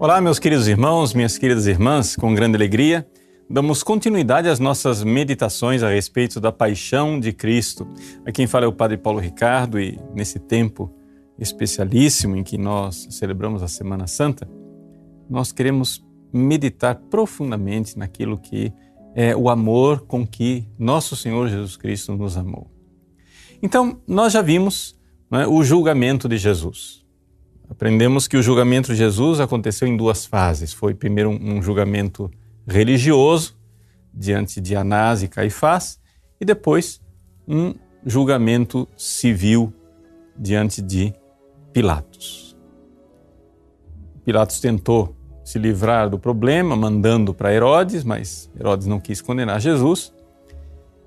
Olá, 0.00 0.20
meus 0.20 0.38
queridos 0.38 0.68
irmãos, 0.68 1.12
minhas 1.12 1.36
queridas 1.36 1.66
irmãs, 1.66 2.14
com 2.14 2.32
grande 2.32 2.54
alegria, 2.54 3.04
damos 3.50 3.82
continuidade 3.82 4.48
às 4.48 4.60
nossas 4.60 5.02
meditações 5.02 5.82
a 5.82 5.90
respeito 5.90 6.40
da 6.40 6.52
paixão 6.52 7.18
de 7.18 7.32
Cristo. 7.32 7.84
A 8.24 8.30
quem 8.30 8.46
fala 8.46 8.64
é 8.64 8.68
o 8.68 8.72
Padre 8.72 8.96
Paulo 8.96 9.18
Ricardo 9.18 9.80
e 9.80 9.98
nesse 10.14 10.38
tempo 10.38 10.88
especialíssimo 11.36 12.36
em 12.36 12.44
que 12.44 12.56
nós 12.56 13.08
celebramos 13.10 13.60
a 13.60 13.66
Semana 13.66 14.06
Santa, 14.06 14.48
nós 15.28 15.50
queremos 15.50 16.00
meditar 16.32 16.94
profundamente 17.10 17.98
naquilo 17.98 18.38
que 18.38 18.72
é 19.16 19.34
o 19.34 19.50
amor 19.50 20.02
com 20.02 20.24
que 20.24 20.64
nosso 20.78 21.16
Senhor 21.16 21.48
Jesus 21.48 21.76
Cristo 21.76 22.14
nos 22.14 22.36
amou. 22.36 22.70
Então, 23.60 24.00
nós 24.06 24.32
já 24.32 24.42
vimos 24.42 24.96
né, 25.28 25.44
o 25.44 25.60
julgamento 25.64 26.28
de 26.28 26.38
Jesus. 26.38 27.04
Aprendemos 27.70 28.26
que 28.26 28.36
o 28.36 28.42
julgamento 28.42 28.92
de 28.92 28.96
Jesus 28.96 29.40
aconteceu 29.40 29.86
em 29.86 29.96
duas 29.96 30.24
fases. 30.24 30.72
Foi 30.72 30.94
primeiro 30.94 31.30
um 31.30 31.60
julgamento 31.62 32.30
religioso 32.66 33.56
diante 34.12 34.60
de 34.60 34.74
Anás 34.74 35.22
e 35.22 35.28
Caifás 35.28 36.00
e 36.40 36.44
depois 36.44 37.00
um 37.46 37.74
julgamento 38.04 38.88
civil 38.96 39.72
diante 40.36 40.80
de 40.80 41.12
Pilatos. 41.72 42.56
Pilatos 44.24 44.60
tentou 44.60 45.16
se 45.44 45.58
livrar 45.58 46.10
do 46.10 46.18
problema 46.18 46.76
mandando 46.76 47.32
para 47.32 47.54
Herodes, 47.54 48.04
mas 48.04 48.50
Herodes 48.58 48.86
não 48.86 49.00
quis 49.00 49.20
condenar 49.22 49.60
Jesus. 49.60 50.12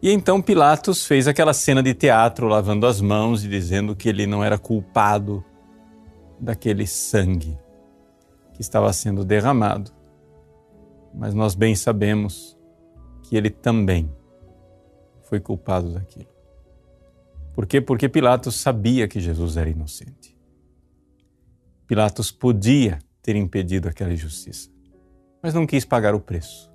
E 0.01 0.11
então 0.11 0.41
Pilatos 0.41 1.05
fez 1.05 1.27
aquela 1.27 1.53
cena 1.53 1.83
de 1.83 1.93
teatro 1.93 2.47
lavando 2.47 2.87
as 2.87 2.99
mãos 2.99 3.43
e 3.43 3.47
dizendo 3.47 3.95
que 3.95 4.09
ele 4.09 4.25
não 4.25 4.43
era 4.43 4.57
culpado 4.57 5.45
daquele 6.41 6.87
sangue 6.87 7.57
que 8.53 8.61
estava 8.61 8.91
sendo 8.91 9.23
derramado. 9.23 9.91
Mas 11.13 11.33
nós 11.33 11.53
bem 11.53 11.75
sabemos 11.75 12.57
que 13.23 13.35
ele 13.37 13.49
também 13.49 14.11
foi 15.21 15.39
culpado 15.39 15.93
daquilo. 15.93 16.31
Por 17.53 17.65
quê? 17.65 17.79
Porque 17.79 18.09
Pilatos 18.09 18.55
sabia 18.55 19.07
que 19.07 19.19
Jesus 19.19 19.55
era 19.55 19.69
inocente. 19.69 20.37
Pilatos 21.85 22.31
podia 22.31 22.99
ter 23.21 23.35
impedido 23.35 23.87
aquela 23.87 24.13
injustiça, 24.13 24.69
mas 25.43 25.53
não 25.53 25.67
quis 25.67 25.85
pagar 25.85 26.15
o 26.15 26.19
preço. 26.19 26.71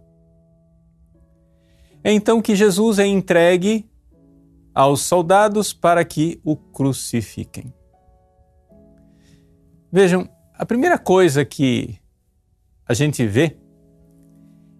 É 2.05 2.13
então 2.13 2.41
que 2.41 2.55
Jesus 2.55 2.99
é 2.99 3.07
entregue 3.07 3.91
aos 4.75 5.01
soldados 5.01 5.73
para 5.73 6.05
que 6.05 6.41
o 6.45 6.55
crucifiquem. 6.55 7.73
Vejam, 9.97 10.29
a 10.53 10.67
primeira 10.67 10.99
coisa 10.99 11.43
que 11.43 11.99
a 12.87 12.93
gente 12.93 13.27
vê 13.27 13.57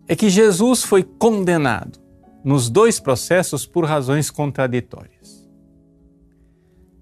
é 0.07 0.15
que 0.15 0.29
Jesus 0.29 0.83
foi 0.83 1.03
condenado 1.03 1.99
nos 2.45 2.69
dois 2.69 3.01
processos 3.01 3.65
por 3.65 3.87
razões 3.87 4.31
contraditórias. 4.31 5.49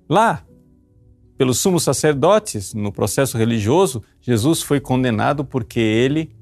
Lá, 0.08 0.46
pelos 1.36 1.58
sumos 1.58 1.82
sacerdotes, 1.82 2.72
no 2.72 2.92
processo 2.92 3.36
religioso, 3.36 4.00
Jesus 4.20 4.62
foi 4.62 4.78
condenado 4.78 5.44
porque 5.44 5.80
ele 5.80 6.32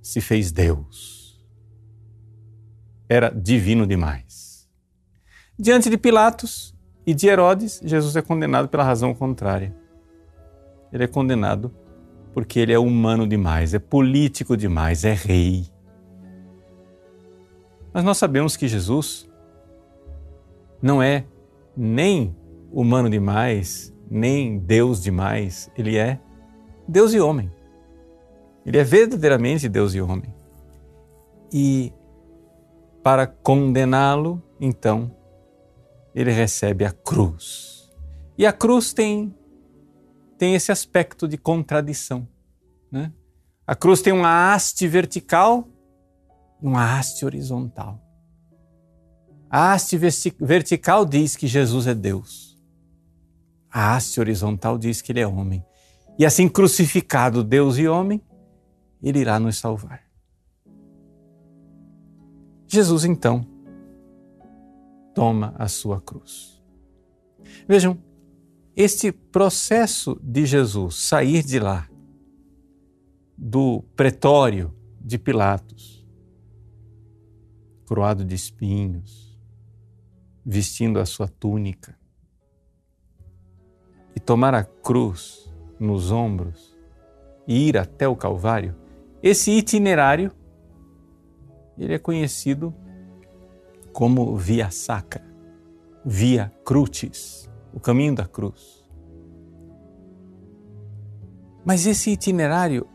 se 0.00 0.20
fez 0.20 0.52
Deus. 0.52 1.44
Era 3.08 3.28
divino 3.28 3.88
demais. 3.88 4.70
Diante 5.58 5.90
de 5.90 5.98
Pilatos 5.98 6.72
e 7.04 7.12
de 7.12 7.26
Herodes, 7.26 7.80
Jesus 7.84 8.14
é 8.14 8.22
condenado 8.22 8.68
pela 8.68 8.84
razão 8.84 9.12
contrária 9.12 9.79
ele 10.92 11.04
é 11.04 11.06
condenado 11.06 11.72
porque 12.32 12.60
ele 12.60 12.72
é 12.72 12.78
humano 12.78 13.26
demais, 13.26 13.74
é 13.74 13.78
político 13.78 14.56
demais, 14.56 15.04
é 15.04 15.12
rei. 15.12 15.66
Mas 17.92 18.04
nós 18.04 18.18
sabemos 18.18 18.56
que 18.56 18.68
Jesus 18.68 19.28
não 20.80 21.02
é 21.02 21.24
nem 21.76 22.34
humano 22.70 23.10
demais, 23.10 23.92
nem 24.08 24.58
Deus 24.58 25.02
demais, 25.02 25.70
ele 25.76 25.96
é 25.96 26.20
Deus 26.86 27.12
e 27.12 27.20
homem. 27.20 27.50
Ele 28.64 28.78
é 28.78 28.84
verdadeiramente 28.84 29.68
Deus 29.68 29.94
e 29.94 30.00
homem. 30.00 30.34
E 31.52 31.92
para 33.02 33.26
condená-lo, 33.26 34.42
então, 34.60 35.10
ele 36.14 36.30
recebe 36.30 36.84
a 36.84 36.92
cruz. 36.92 37.90
E 38.36 38.46
a 38.46 38.52
cruz 38.52 38.92
tem 38.92 39.34
tem 40.40 40.54
esse 40.54 40.72
aspecto 40.72 41.28
de 41.28 41.36
contradição. 41.36 42.26
Né? 42.90 43.12
A 43.66 43.76
cruz 43.76 44.00
tem 44.00 44.10
uma 44.10 44.54
haste 44.54 44.88
vertical 44.88 45.68
e 46.62 46.66
uma 46.66 46.98
haste 46.98 47.26
horizontal. 47.26 48.00
A 49.50 49.74
haste 49.74 49.98
vertical 49.98 51.04
diz 51.04 51.36
que 51.36 51.46
Jesus 51.46 51.86
é 51.86 51.94
Deus. 51.94 52.58
A 53.70 53.94
haste 53.94 54.18
horizontal 54.18 54.78
diz 54.78 55.02
que 55.02 55.12
ele 55.12 55.20
é 55.20 55.26
homem. 55.26 55.62
E 56.18 56.24
assim, 56.24 56.48
crucificado 56.48 57.44
Deus 57.44 57.76
e 57.76 57.86
homem, 57.86 58.22
ele 59.02 59.18
irá 59.18 59.38
nos 59.38 59.58
salvar. 59.58 60.04
Jesus, 62.66 63.04
então, 63.04 63.46
toma 65.14 65.54
a 65.58 65.68
sua 65.68 66.00
cruz. 66.00 66.62
Vejam, 67.68 67.98
este 68.82 69.12
processo 69.12 70.18
de 70.22 70.46
Jesus 70.46 70.96
sair 70.96 71.42
de 71.42 71.58
lá, 71.58 71.86
do 73.36 73.82
pretório 73.94 74.74
de 74.98 75.18
Pilatos, 75.18 76.06
coroado 77.86 78.24
de 78.24 78.34
espinhos, 78.34 79.38
vestindo 80.44 80.98
a 80.98 81.04
sua 81.04 81.28
túnica, 81.28 81.94
e 84.16 84.20
tomar 84.20 84.54
a 84.54 84.64
cruz 84.64 85.52
nos 85.78 86.10
ombros 86.10 86.74
e 87.46 87.68
ir 87.68 87.76
até 87.76 88.08
o 88.08 88.16
Calvário, 88.16 88.74
esse 89.22 89.50
itinerário 89.50 90.32
ele 91.76 91.92
é 91.92 91.98
conhecido 91.98 92.74
como 93.92 94.34
via 94.36 94.70
sacra, 94.70 95.22
via 96.02 96.50
crucis 96.64 97.49
o 97.72 97.80
caminho 97.80 98.14
da 98.14 98.26
cruz. 98.26 98.84
Mas 101.64 101.86
esse 101.86 102.10
itinerário, 102.10 102.88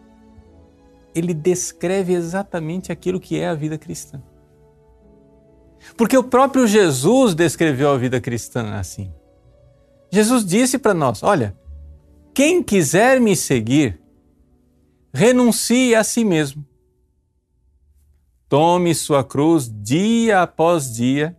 ele 1.13 1.34
descreve 1.34 2.13
exatamente 2.13 2.91
aquilo 2.91 3.19
que 3.19 3.40
é 3.40 3.47
a 3.47 3.53
vida 3.53 3.78
cristã. 3.78 4.22
Porque 5.96 6.18
o 6.18 6.24
próprio 6.24 6.66
Jesus 6.68 7.35
descreveu 7.35 7.91
a 7.91 7.97
vida 7.97 8.19
cristã 8.19 8.75
assim. 8.75 9.14
Jesus 10.12 10.46
disse 10.46 10.78
para 10.78 10.94
nós: 10.94 11.22
Olha, 11.22 11.58
quem 12.34 12.64
quiser 12.64 13.19
me 13.19 13.35
seguir, 13.35 14.02
renuncie 15.14 15.96
a 15.96 16.03
si 16.03 16.25
mesmo. 16.25 16.66
Tome 18.50 18.94
sua 18.94 19.24
cruz 19.24 19.72
dia 19.74 20.41
após 20.41 20.94
dia 20.94 21.35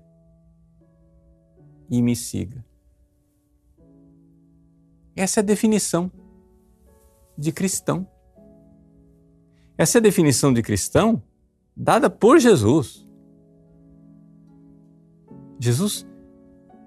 e 1.91 2.03
me 2.03 2.17
siga. 2.17 2.66
Essa 5.17 5.41
é 5.41 5.43
a 5.43 5.45
definição 5.45 6.13
de 7.37 7.51
cristão. 7.51 8.07
Essa 9.79 9.97
é 9.97 10.01
a 10.01 10.03
definição 10.03 10.53
de 10.53 10.63
cristão 10.63 11.23
dada 11.75 12.09
por 12.11 12.39
Jesus. 12.39 13.07
Jesus 15.59 16.07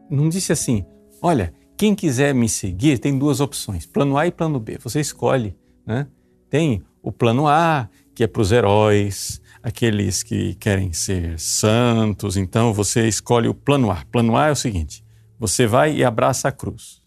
não 0.09 0.29
disse 0.29 0.51
assim: 0.51 0.85
olha, 1.21 1.53
quem 1.75 1.95
quiser 1.95 2.33
me 2.33 2.47
seguir 2.47 2.99
tem 2.99 3.17
duas 3.17 3.39
opções, 3.39 3.85
plano 3.85 4.17
A 4.17 4.27
e 4.27 4.31
plano 4.31 4.59
B. 4.59 4.77
Você 4.79 4.99
escolhe. 4.99 5.55
Né? 5.85 6.07
Tem 6.49 6.83
o 7.01 7.11
plano 7.11 7.47
A, 7.47 7.89
que 8.13 8.23
é 8.23 8.27
para 8.27 8.41
os 8.41 8.51
heróis, 8.51 9.41
aqueles 9.63 10.21
que 10.23 10.55
querem 10.55 10.93
ser 10.93 11.39
santos. 11.39 12.37
Então 12.37 12.73
você 12.73 13.07
escolhe 13.07 13.47
o 13.47 13.53
plano 13.53 13.89
A. 13.89 14.03
Plano 14.11 14.35
A 14.35 14.47
é 14.47 14.51
o 14.51 14.55
seguinte: 14.55 15.03
você 15.39 15.65
vai 15.65 15.95
e 15.95 16.03
abraça 16.03 16.47
a 16.47 16.51
cruz. 16.51 16.98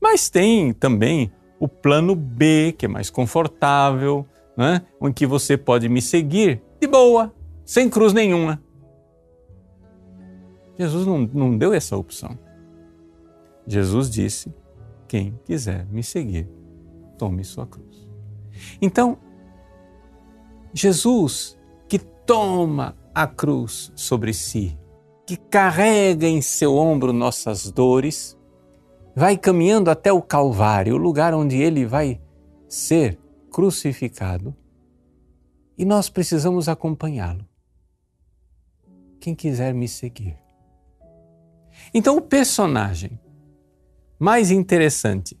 Mas 0.00 0.30
tem 0.30 0.72
também 0.72 1.30
o 1.58 1.68
plano 1.68 2.14
B, 2.14 2.74
que 2.76 2.86
é 2.86 2.88
mais 2.88 3.10
confortável, 3.10 4.26
né? 4.56 4.82
em 5.02 5.12
que 5.12 5.26
você 5.26 5.56
pode 5.56 5.88
me 5.88 6.00
seguir 6.00 6.62
de 6.80 6.86
boa, 6.86 7.34
sem 7.64 7.88
cruz 7.88 8.12
nenhuma. 8.12 8.62
Jesus 10.78 11.06
não, 11.06 11.18
não 11.18 11.58
deu 11.58 11.74
essa 11.74 11.96
opção. 11.96 12.38
Jesus 13.66 14.08
disse: 14.08 14.52
quem 15.06 15.38
quiser 15.44 15.86
me 15.86 16.02
seguir, 16.02 16.48
tome 17.18 17.44
sua 17.44 17.66
cruz. 17.66 18.08
Então, 18.80 19.18
Jesus 20.72 21.58
que 21.88 21.98
toma 21.98 22.96
a 23.12 23.26
cruz 23.26 23.92
sobre 23.96 24.32
si, 24.32 24.78
que 25.26 25.36
carrega 25.36 26.26
em 26.26 26.40
seu 26.40 26.76
ombro 26.76 27.12
nossas 27.12 27.70
dores, 27.70 28.38
vai 29.14 29.36
caminhando 29.36 29.90
até 29.90 30.12
o 30.12 30.22
Calvário, 30.22 30.94
o 30.94 30.98
lugar 30.98 31.34
onde 31.34 31.56
ele 31.56 31.84
vai 31.84 32.20
ser 32.68 33.18
crucificado 33.50 34.54
e 35.76 35.84
nós 35.84 36.08
precisamos 36.10 36.68
acompanhá-lo. 36.68 37.46
Quem 39.18 39.34
quiser 39.34 39.74
me 39.74 39.88
seguir. 39.88 40.36
Então, 41.92 42.16
o 42.16 42.20
personagem 42.20 43.18
mais 44.18 44.50
interessante 44.50 45.40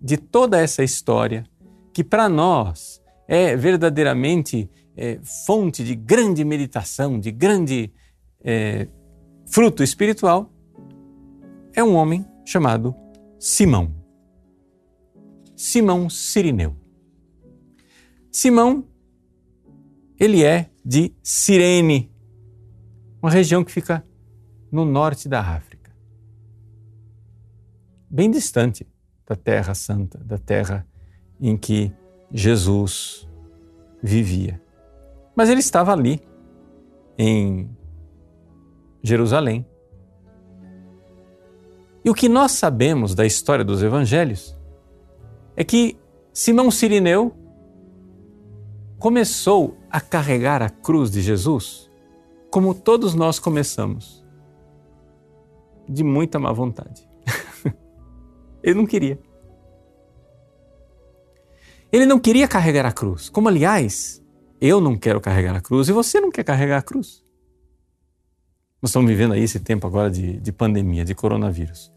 de 0.00 0.16
toda 0.16 0.58
essa 0.58 0.82
história, 0.82 1.44
que 1.92 2.02
para 2.02 2.28
nós 2.28 3.02
é 3.28 3.54
verdadeiramente 3.54 4.70
é, 4.96 5.18
fonte 5.46 5.84
de 5.84 5.94
grande 5.94 6.44
meditação, 6.44 7.20
de 7.20 7.30
grande 7.30 7.92
é, 8.42 8.88
fruto 9.46 9.82
espiritual, 9.82 10.50
é 11.74 11.84
um 11.84 11.94
homem 11.94 12.24
chamado 12.50 12.96
Simão. 13.38 13.94
Simão 15.54 16.10
Sirineu. 16.10 16.76
Simão, 18.32 18.88
ele 20.18 20.42
é 20.42 20.68
de 20.84 21.14
Cirene, 21.22 22.12
uma 23.22 23.30
região 23.30 23.62
que 23.62 23.70
fica 23.70 24.04
no 24.72 24.84
norte 24.84 25.28
da 25.28 25.40
África, 25.40 25.94
bem 28.10 28.28
distante 28.30 28.84
da 29.24 29.36
Terra 29.36 29.72
Santa, 29.72 30.18
da 30.18 30.36
terra 30.36 30.84
em 31.40 31.56
que 31.56 31.92
Jesus 32.32 33.28
vivia. 34.02 34.60
Mas 35.36 35.48
ele 35.48 35.60
estava 35.60 35.92
ali, 35.92 36.20
em 37.16 37.70
Jerusalém. 39.02 39.69
E 42.04 42.10
o 42.10 42.14
que 42.14 42.28
nós 42.28 42.52
sabemos 42.52 43.14
da 43.14 43.26
história 43.26 43.64
dos 43.64 43.82
evangelhos 43.82 44.56
é 45.56 45.62
que 45.64 45.98
Simão 46.32 46.70
Sirineu 46.70 47.34
começou 48.98 49.76
a 49.90 50.00
carregar 50.00 50.62
a 50.62 50.70
cruz 50.70 51.10
de 51.10 51.20
Jesus 51.20 51.90
como 52.50 52.74
todos 52.74 53.14
nós 53.14 53.38
começamos, 53.38 54.26
de 55.88 56.02
muita 56.02 56.38
má 56.38 56.52
vontade. 56.52 57.08
Ele 58.62 58.74
não 58.74 58.86
queria. 58.86 59.18
Ele 61.92 62.06
não 62.06 62.18
queria 62.18 62.48
carregar 62.48 62.86
a 62.86 62.92
cruz, 62.92 63.28
como 63.28 63.48
aliás, 63.48 64.22
eu 64.60 64.80
não 64.80 64.96
quero 64.96 65.20
carregar 65.20 65.56
a 65.56 65.60
cruz 65.60 65.88
e 65.88 65.92
você 65.92 66.20
não 66.20 66.30
quer 66.30 66.44
carregar 66.44 66.78
a 66.78 66.82
cruz. 66.82 67.24
Nós 68.82 68.90
estamos 68.90 69.10
vivendo 69.10 69.32
aí 69.32 69.42
esse 69.42 69.60
tempo 69.60 69.86
agora 69.86 70.10
de, 70.10 70.40
de 70.40 70.52
pandemia, 70.52 71.04
de 71.04 71.14
coronavírus. 71.14 71.92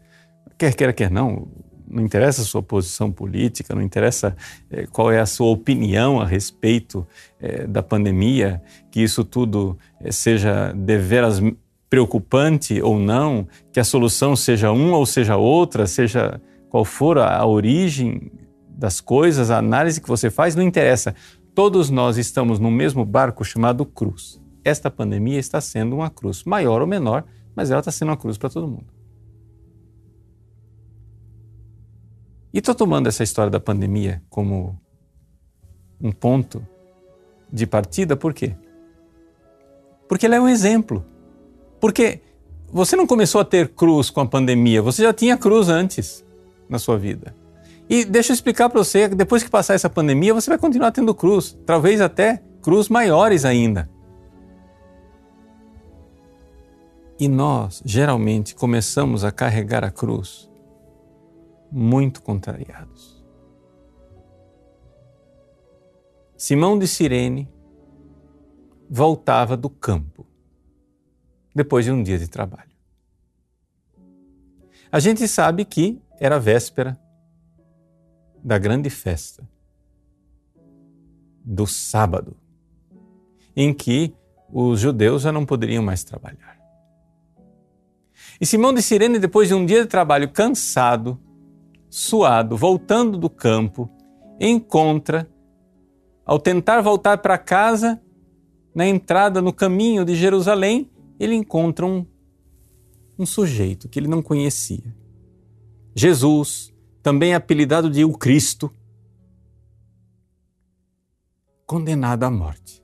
Quer 0.58 0.74
queira, 0.74 0.92
quer 0.92 1.10
não, 1.10 1.48
não 1.88 2.02
interessa 2.02 2.42
a 2.42 2.44
sua 2.44 2.62
posição 2.62 3.10
política, 3.10 3.74
não 3.74 3.82
interessa 3.82 4.36
é, 4.70 4.86
qual 4.86 5.10
é 5.10 5.18
a 5.18 5.26
sua 5.26 5.46
opinião 5.46 6.20
a 6.20 6.26
respeito 6.26 7.06
é, 7.40 7.66
da 7.66 7.82
pandemia, 7.82 8.62
que 8.90 9.00
isso 9.00 9.24
tudo 9.24 9.78
é, 10.00 10.12
seja 10.12 10.72
deveras 10.72 11.40
preocupante 11.88 12.82
ou 12.82 12.98
não, 12.98 13.46
que 13.72 13.80
a 13.80 13.84
solução 13.84 14.36
seja 14.36 14.70
uma 14.70 14.98
ou 14.98 15.06
seja 15.06 15.36
outra, 15.36 15.86
seja 15.86 16.40
qual 16.68 16.84
for 16.84 17.18
a, 17.18 17.36
a 17.36 17.46
origem 17.46 18.30
das 18.68 19.00
coisas, 19.00 19.50
a 19.50 19.58
análise 19.58 20.00
que 20.00 20.08
você 20.08 20.28
faz, 20.28 20.54
não 20.54 20.62
interessa. 20.62 21.14
Todos 21.54 21.88
nós 21.88 22.18
estamos 22.18 22.58
no 22.58 22.70
mesmo 22.70 23.04
barco 23.04 23.44
chamado 23.44 23.86
cruz. 23.86 24.43
Esta 24.64 24.90
pandemia 24.90 25.38
está 25.38 25.60
sendo 25.60 25.96
uma 25.96 26.08
cruz, 26.08 26.44
maior 26.44 26.80
ou 26.80 26.86
menor, 26.86 27.24
mas 27.54 27.70
ela 27.70 27.80
está 27.80 27.92
sendo 27.92 28.08
uma 28.08 28.16
cruz 28.16 28.38
para 28.38 28.48
todo 28.48 28.66
mundo. 28.66 28.86
E 32.52 32.58
estou 32.58 32.74
tomando 32.74 33.08
essa 33.08 33.22
história 33.22 33.50
da 33.50 33.60
pandemia 33.60 34.22
como 34.30 34.80
um 36.00 36.12
ponto 36.12 36.66
de 37.52 37.66
partida, 37.66 38.16
por 38.16 38.32
quê? 38.32 38.54
Porque 40.08 40.26
ela 40.26 40.36
é 40.36 40.40
um 40.40 40.48
exemplo. 40.48 41.04
Porque 41.80 42.20
você 42.72 42.96
não 42.96 43.06
começou 43.06 43.40
a 43.40 43.44
ter 43.44 43.68
cruz 43.68 44.08
com 44.08 44.20
a 44.20 44.26
pandemia, 44.26 44.80
você 44.80 45.02
já 45.02 45.12
tinha 45.12 45.36
cruz 45.36 45.68
antes 45.68 46.24
na 46.68 46.78
sua 46.78 46.96
vida. 46.96 47.34
E 47.88 48.04
deixa 48.04 48.32
eu 48.32 48.34
explicar 48.34 48.70
para 48.70 48.82
você, 48.82 49.08
depois 49.08 49.42
que 49.42 49.50
passar 49.50 49.74
essa 49.74 49.90
pandemia, 49.90 50.32
você 50.32 50.48
vai 50.48 50.58
continuar 50.58 50.90
tendo 50.90 51.14
cruz, 51.14 51.58
talvez 51.66 52.00
até 52.00 52.42
cruz 52.62 52.88
maiores 52.88 53.44
ainda. 53.44 53.90
E 57.18 57.28
nós, 57.28 57.82
geralmente, 57.84 58.54
começamos 58.54 59.22
a 59.24 59.30
carregar 59.30 59.84
a 59.84 59.90
cruz 59.90 60.50
muito 61.70 62.22
contrariados. 62.22 63.24
Simão 66.36 66.78
de 66.78 66.86
Cirene 66.86 67.48
voltava 68.90 69.56
do 69.56 69.70
campo 69.70 70.26
depois 71.54 71.84
de 71.84 71.92
um 71.92 72.02
dia 72.02 72.18
de 72.18 72.28
trabalho. 72.28 72.74
A 74.90 74.98
gente 75.00 75.26
sabe 75.26 75.64
que 75.64 76.00
era 76.18 76.38
véspera 76.38 76.98
da 78.42 78.58
grande 78.58 78.90
festa 78.90 79.48
do 81.44 81.66
sábado, 81.66 82.36
em 83.56 83.72
que 83.72 84.14
os 84.52 84.80
judeus 84.80 85.22
já 85.22 85.32
não 85.32 85.44
poderiam 85.44 85.82
mais 85.82 86.04
trabalhar. 86.04 86.53
E 88.40 88.46
Simão 88.46 88.72
de 88.72 88.82
Cirene, 88.82 89.18
depois 89.18 89.48
de 89.48 89.54
um 89.54 89.64
dia 89.64 89.82
de 89.82 89.88
trabalho 89.88 90.30
cansado, 90.30 91.18
suado, 91.88 92.56
voltando 92.56 93.16
do 93.16 93.30
campo, 93.30 93.88
encontra, 94.40 95.28
ao 96.24 96.38
tentar 96.38 96.80
voltar 96.80 97.18
para 97.18 97.38
casa, 97.38 98.00
na 98.74 98.86
entrada, 98.86 99.40
no 99.40 99.52
caminho 99.52 100.04
de 100.04 100.16
Jerusalém, 100.16 100.90
ele 101.18 101.34
encontra 101.34 101.86
um, 101.86 102.04
um 103.18 103.24
sujeito 103.24 103.88
que 103.88 103.98
ele 103.98 104.08
não 104.08 104.20
conhecia. 104.20 104.94
Jesus, 105.94 106.74
também 107.02 107.34
apelidado 107.34 107.88
de 107.88 108.04
o 108.04 108.12
Cristo, 108.12 108.72
condenado 111.64 112.24
à 112.24 112.30
morte. 112.30 112.83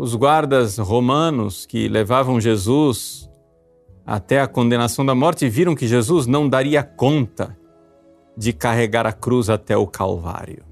Os 0.00 0.14
guardas 0.14 0.78
romanos 0.78 1.66
que 1.66 1.86
levavam 1.86 2.40
Jesus 2.40 3.30
até 4.06 4.40
a 4.40 4.48
condenação 4.48 5.04
da 5.04 5.14
morte, 5.14 5.46
viram 5.46 5.74
que 5.74 5.86
Jesus 5.86 6.26
não 6.26 6.48
daria 6.48 6.82
conta 6.82 7.54
de 8.34 8.50
carregar 8.50 9.06
a 9.06 9.12
cruz 9.12 9.50
até 9.50 9.76
o 9.76 9.86
Calvário. 9.86 10.64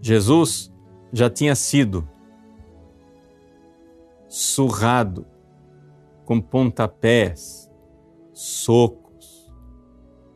Jesus 0.00 0.68
já 1.12 1.30
tinha 1.30 1.54
sido 1.54 2.08
surrado 4.28 5.24
com 6.24 6.40
pontapés, 6.40 7.70
socos, 8.32 9.48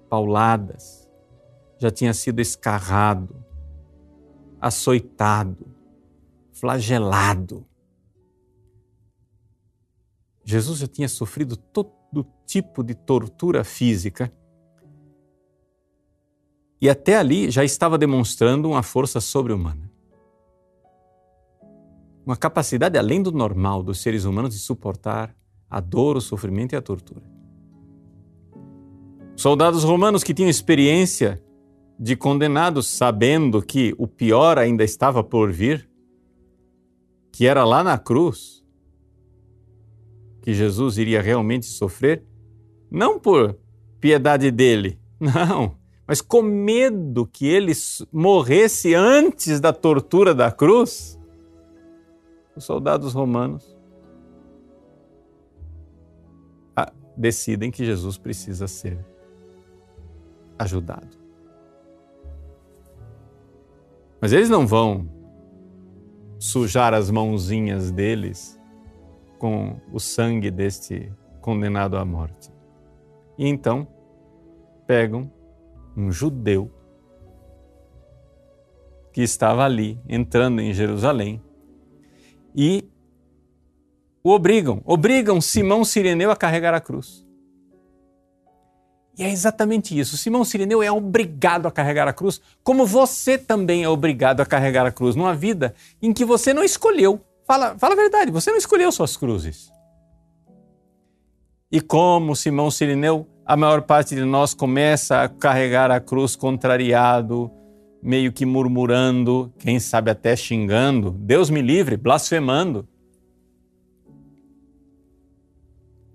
pauladas, 0.08 1.10
já 1.78 1.90
tinha 1.90 2.14
sido 2.14 2.38
escarrado, 2.40 3.44
açoitado, 4.60 5.67
flagelado 6.58 7.66
Jesus 10.48 10.78
já 10.78 10.86
tinha 10.86 11.08
sofrido 11.10 11.58
todo 11.58 12.26
tipo 12.46 12.82
de 12.82 12.94
tortura 12.94 13.62
física 13.64 14.32
e 16.80 16.88
até 16.88 17.18
ali 17.18 17.50
já 17.50 17.62
estava 17.62 17.98
demonstrando 17.98 18.66
uma 18.66 18.82
força 18.82 19.20
sobre-humana. 19.20 19.90
Uma 22.24 22.34
capacidade 22.34 22.96
além 22.96 23.22
do 23.22 23.30
normal 23.30 23.82
dos 23.82 24.00
seres 24.00 24.24
humanos 24.24 24.54
de 24.54 24.60
suportar 24.60 25.36
a 25.68 25.80
dor, 25.80 26.16
o 26.16 26.20
sofrimento 26.20 26.72
e 26.72 26.76
a 26.76 26.80
tortura. 26.80 27.30
Soldados 29.36 29.84
romanos 29.84 30.24
que 30.24 30.32
tinham 30.32 30.48
experiência 30.48 31.42
de 32.00 32.16
condenados, 32.16 32.86
sabendo 32.88 33.60
que 33.60 33.94
o 33.98 34.06
pior 34.06 34.56
ainda 34.56 34.82
estava 34.82 35.22
por 35.22 35.52
vir, 35.52 35.86
que 37.38 37.46
era 37.46 37.64
lá 37.64 37.84
na 37.84 37.96
cruz, 37.96 38.64
que 40.42 40.52
Jesus 40.52 40.98
iria 40.98 41.22
realmente 41.22 41.66
sofrer, 41.66 42.24
não 42.90 43.16
por 43.16 43.56
piedade 44.00 44.50
dele, 44.50 44.98
não, 45.20 45.78
mas 46.04 46.20
com 46.20 46.42
medo 46.42 47.24
que 47.24 47.46
ele 47.46 47.70
morresse 48.12 48.92
antes 48.92 49.60
da 49.60 49.72
tortura 49.72 50.34
da 50.34 50.50
cruz, 50.50 51.16
os 52.56 52.64
soldados 52.64 53.14
romanos 53.14 53.78
ah, 56.74 56.92
decidem 57.16 57.70
que 57.70 57.84
Jesus 57.84 58.18
precisa 58.18 58.66
ser 58.66 58.98
ajudado. 60.58 61.16
Mas 64.20 64.32
eles 64.32 64.50
não 64.50 64.66
vão 64.66 65.17
sujar 66.38 66.94
as 66.94 67.10
mãozinhas 67.10 67.90
deles 67.90 68.58
com 69.38 69.80
o 69.92 69.98
sangue 69.98 70.50
deste 70.50 71.12
condenado 71.40 71.96
à 71.96 72.04
morte. 72.04 72.50
E 73.36 73.46
então, 73.46 73.86
pegam 74.86 75.30
um 75.96 76.10
judeu 76.10 76.70
que 79.12 79.22
estava 79.22 79.64
ali, 79.64 80.00
entrando 80.08 80.60
em 80.60 80.72
Jerusalém, 80.72 81.42
e 82.54 82.88
o 84.22 84.30
obrigam, 84.30 84.82
obrigam 84.84 85.40
Simão 85.40 85.84
Sireneu 85.84 86.30
a 86.30 86.36
carregar 86.36 86.74
a 86.74 86.80
cruz. 86.80 87.27
E 89.18 89.24
é 89.24 89.30
exatamente 89.30 89.98
isso. 89.98 90.16
Simão 90.16 90.44
Sireneu 90.44 90.80
é 90.80 90.92
obrigado 90.92 91.66
a 91.66 91.72
carregar 91.72 92.06
a 92.06 92.12
cruz, 92.12 92.40
como 92.62 92.86
você 92.86 93.36
também 93.36 93.82
é 93.82 93.88
obrigado 93.88 94.40
a 94.40 94.46
carregar 94.46 94.86
a 94.86 94.92
cruz 94.92 95.16
numa 95.16 95.34
vida 95.34 95.74
em 96.00 96.12
que 96.12 96.24
você 96.24 96.54
não 96.54 96.62
escolheu. 96.62 97.20
Fala, 97.44 97.76
fala 97.76 97.94
a 97.94 97.96
verdade, 97.96 98.30
você 98.30 98.50
não 98.50 98.58
escolheu 98.58 98.92
suas 98.92 99.16
cruzes. 99.16 99.72
E 101.70 101.80
como 101.80 102.36
Simão 102.36 102.70
Sirineu, 102.70 103.26
a 103.44 103.56
maior 103.56 103.82
parte 103.82 104.14
de 104.14 104.24
nós 104.24 104.54
começa 104.54 105.22
a 105.22 105.28
carregar 105.28 105.90
a 105.90 105.98
cruz 105.98 106.36
contrariado, 106.36 107.50
meio 108.00 108.32
que 108.32 108.46
murmurando, 108.46 109.52
quem 109.58 109.80
sabe 109.80 110.12
até 110.12 110.36
xingando, 110.36 111.10
Deus 111.10 111.50
me 111.50 111.60
livre, 111.60 111.96
blasfemando. 111.96 112.86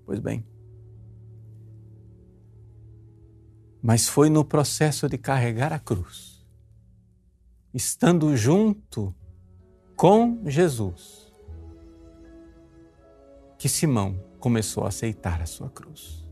Pois 0.05 0.19
bem. 0.19 0.52
Mas 3.83 4.07
foi 4.07 4.29
no 4.29 4.45
processo 4.45 5.09
de 5.09 5.17
carregar 5.17 5.73
a 5.73 5.77
cruz, 5.77 6.41
estando 7.73 8.33
junto 8.37 9.13
com 9.97 10.41
Jesus, 10.45 11.29
que 13.57 13.67
Simão 13.67 14.17
começou 14.39 14.85
a 14.85 14.87
aceitar 14.87 15.41
a 15.41 15.45
sua 15.45 15.69
cruz. 15.69 16.25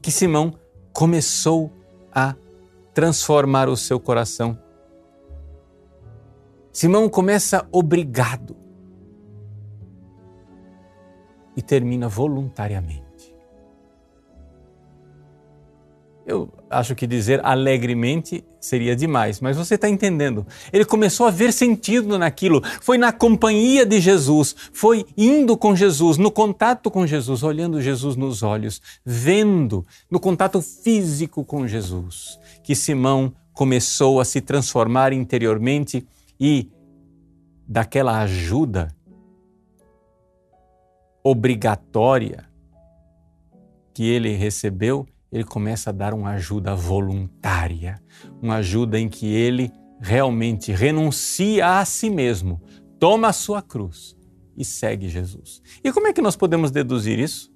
Que 0.00 0.10
Simão 0.10 0.58
começou 0.94 1.70
a 2.10 2.34
transformar 2.94 3.68
o 3.68 3.76
seu 3.76 4.00
coração. 4.00 4.58
Simão 6.72 7.06
começa 7.10 7.68
obrigado 7.70 8.56
e 11.54 11.60
termina 11.60 12.08
voluntariamente. 12.08 13.09
Eu 16.26 16.52
acho 16.68 16.94
que 16.94 17.06
dizer 17.06 17.44
alegremente 17.44 18.44
seria 18.60 18.94
demais, 18.94 19.40
mas 19.40 19.56
você 19.56 19.74
está 19.74 19.88
entendendo. 19.88 20.46
Ele 20.72 20.84
começou 20.84 21.26
a 21.26 21.30
ver 21.30 21.52
sentido 21.52 22.18
naquilo. 22.18 22.62
Foi 22.80 22.98
na 22.98 23.10
companhia 23.10 23.86
de 23.86 24.00
Jesus, 24.00 24.54
foi 24.72 25.06
indo 25.16 25.56
com 25.56 25.74
Jesus, 25.74 26.18
no 26.18 26.30
contato 26.30 26.90
com 26.90 27.06
Jesus, 27.06 27.42
olhando 27.42 27.80
Jesus 27.80 28.16
nos 28.16 28.42
olhos, 28.42 28.80
vendo, 29.04 29.84
no 30.10 30.20
contato 30.20 30.60
físico 30.60 31.44
com 31.44 31.66
Jesus, 31.66 32.38
que 32.62 32.74
Simão 32.76 33.32
começou 33.52 34.20
a 34.20 34.24
se 34.24 34.40
transformar 34.40 35.12
interiormente 35.12 36.06
e 36.38 36.70
daquela 37.66 38.20
ajuda 38.20 38.88
obrigatória 41.22 42.48
que 43.92 44.04
ele 44.04 44.34
recebeu, 44.34 45.06
ele 45.30 45.44
começa 45.44 45.90
a 45.90 45.92
dar 45.92 46.12
uma 46.12 46.30
ajuda 46.30 46.74
voluntária, 46.74 48.02
uma 48.42 48.56
ajuda 48.56 48.98
em 48.98 49.08
que 49.08 49.26
ele 49.26 49.70
realmente 50.00 50.72
renuncia 50.72 51.78
a 51.78 51.84
si 51.84 52.10
mesmo, 52.10 52.60
toma 52.98 53.28
a 53.28 53.32
sua 53.32 53.62
cruz 53.62 54.16
e 54.56 54.64
segue 54.64 55.08
Jesus. 55.08 55.62
E 55.84 55.92
como 55.92 56.08
é 56.08 56.12
que 56.12 56.22
nós 56.22 56.36
podemos 56.36 56.70
deduzir 56.70 57.18
isso? 57.18 57.50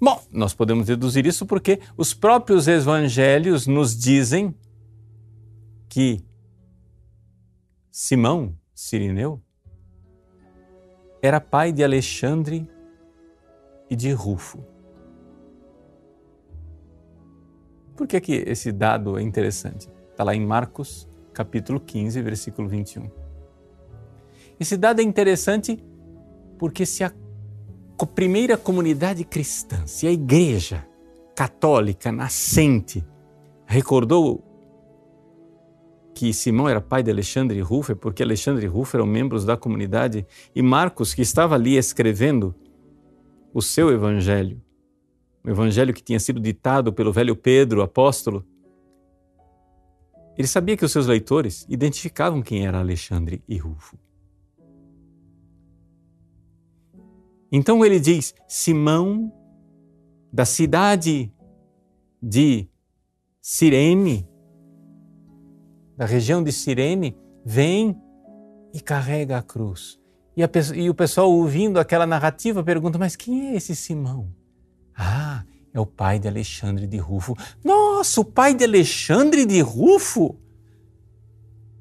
Bom, 0.00 0.22
nós 0.30 0.52
podemos 0.54 0.86
deduzir 0.86 1.26
isso 1.26 1.46
porque 1.46 1.80
os 1.96 2.12
próprios 2.12 2.68
evangelhos 2.68 3.66
nos 3.66 3.96
dizem 3.96 4.54
que 5.88 6.24
Simão, 7.90 8.56
Sirineu, 8.74 9.42
era 11.22 11.40
pai 11.40 11.72
de 11.72 11.82
Alexandre 11.82 12.68
e 13.88 13.96
de 13.96 14.12
Rufo. 14.12 14.73
Por 17.96 18.06
que, 18.06 18.20
que 18.20 18.32
esse 18.46 18.72
dado 18.72 19.18
é 19.18 19.22
interessante? 19.22 19.88
Está 20.10 20.24
lá 20.24 20.34
em 20.34 20.44
Marcos, 20.44 21.08
capítulo 21.32 21.78
15, 21.78 22.20
versículo 22.22 22.68
21. 22.68 23.10
Esse 24.58 24.76
dado 24.76 25.00
é 25.00 25.04
interessante 25.04 25.82
porque 26.58 26.84
se 26.86 27.04
a 27.04 27.12
primeira 28.14 28.56
comunidade 28.56 29.24
cristã, 29.24 29.86
se 29.86 30.06
a 30.06 30.12
igreja 30.12 30.86
católica 31.34 32.12
nascente 32.12 33.04
recordou 33.66 34.42
que 36.14 36.32
Simão 36.32 36.68
era 36.68 36.80
pai 36.80 37.02
de 37.02 37.10
Alexandre 37.10 37.58
e 37.58 37.62
é 37.62 37.94
porque 37.94 38.22
Alexandre 38.22 38.66
e 38.66 38.68
eram 38.96 39.06
membros 39.06 39.44
da 39.44 39.56
comunidade, 39.56 40.24
e 40.54 40.62
Marcos, 40.62 41.12
que 41.12 41.22
estava 41.22 41.56
ali 41.56 41.76
escrevendo 41.76 42.54
o 43.52 43.60
seu 43.60 43.90
evangelho, 43.90 44.62
o 45.44 45.50
evangelho 45.50 45.92
que 45.92 46.02
tinha 46.02 46.18
sido 46.18 46.40
ditado 46.40 46.92
pelo 46.92 47.12
velho 47.12 47.36
Pedro, 47.36 47.82
apóstolo, 47.82 48.44
ele 50.36 50.48
sabia 50.48 50.76
que 50.76 50.84
os 50.84 50.90
seus 50.90 51.06
leitores 51.06 51.66
identificavam 51.68 52.42
quem 52.42 52.66
era 52.66 52.80
Alexandre 52.80 53.44
e 53.46 53.56
Rufo. 53.58 53.98
Então 57.52 57.84
ele 57.84 58.00
diz: 58.00 58.34
Simão, 58.48 59.32
da 60.32 60.44
cidade 60.44 61.32
de 62.20 62.68
Cirene, 63.40 64.26
da 65.96 66.06
região 66.06 66.42
de 66.42 66.50
Cirene, 66.50 67.16
vem 67.44 67.96
e 68.72 68.80
carrega 68.80 69.38
a 69.38 69.42
cruz. 69.42 70.00
E, 70.36 70.42
a, 70.42 70.50
e 70.74 70.90
o 70.90 70.94
pessoal, 70.94 71.30
ouvindo 71.30 71.78
aquela 71.78 72.06
narrativa, 72.06 72.64
pergunta: 72.64 72.98
Mas 72.98 73.14
quem 73.14 73.50
é 73.50 73.54
esse 73.54 73.76
Simão? 73.76 74.34
Ah, 74.96 75.44
é 75.72 75.80
o 75.80 75.86
pai 75.86 76.18
de 76.18 76.28
Alexandre 76.28 76.86
de 76.86 76.96
Rufo. 76.98 77.36
Nossa, 77.62 78.20
o 78.20 78.24
pai 78.24 78.54
de 78.54 78.64
Alexandre 78.64 79.44
de 79.44 79.60
Rufo? 79.60 80.36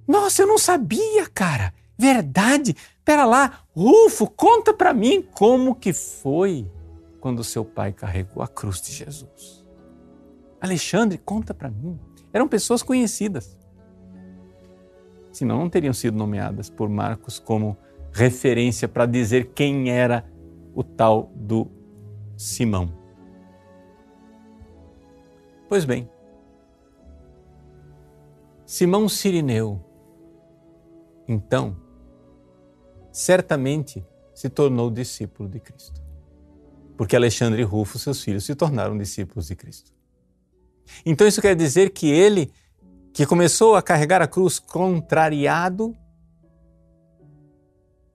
Nossa, 0.08 0.41
eu 0.41 0.48
não 0.48 0.58
sabia, 0.58 1.27
cara. 1.29 1.74
Verdade. 1.98 2.75
Pera 3.05 3.25
lá, 3.25 3.60
Rufo, 3.75 4.27
conta 4.27 4.74
para 4.74 4.93
mim 4.93 5.22
como 5.22 5.75
que 5.75 5.93
foi 5.93 6.70
quando 7.20 7.43
seu 7.43 7.63
pai 7.63 7.93
carregou 7.93 8.41
a 8.41 8.48
cruz 8.48 8.82
de 8.82 8.91
Jesus. 8.91 9.63
Alexandre, 10.60 11.17
conta 11.17 11.53
para 11.53 11.70
mim. 11.70 12.00
Eram 12.32 12.48
pessoas 12.48 12.82
conhecidas. 12.82 13.58
Senão 15.32 15.58
não 15.58 15.70
teriam 15.70 15.93
sido 15.93 16.17
nomeadas 16.17 16.70
por 16.70 16.89
Marcos 16.89 17.39
como 17.39 17.77
referência 18.12 18.88
para 18.88 19.05
dizer 19.05 19.51
quem 19.53 19.89
era 19.89 20.25
o 20.74 20.84
tal 20.84 21.32
do 21.36 21.67
Simão. 22.38 23.03
Pois 25.74 25.86
bem, 25.86 26.08
Simão 28.63 29.10
Sirineu, 29.10 29.84
então, 31.27 31.75
certamente 33.12 34.06
se 34.36 34.50
tornou 34.51 34.92
discípulo 34.92 35.50
de 35.50 35.60
Cristo. 35.60 36.00
Porque 36.96 37.15
Alexandre 37.15 37.63
e 37.63 37.65
Rufo, 37.65 37.98
seus 37.98 38.22
filhos, 38.22 38.46
se 38.46 38.53
tornaram 38.53 38.96
discípulos 38.96 39.48
de 39.48 39.56
Cristo. 39.56 39.92
Então 41.03 41.25
isso 41.25 41.42
quer 41.42 41.56
dizer 41.56 41.89
que 41.89 42.08
ele, 42.08 42.53
que 43.12 43.25
começou 43.25 43.75
a 43.75 43.82
carregar 43.82 44.22
a 44.22 44.27
cruz 44.27 44.60
contrariado, 44.60 45.98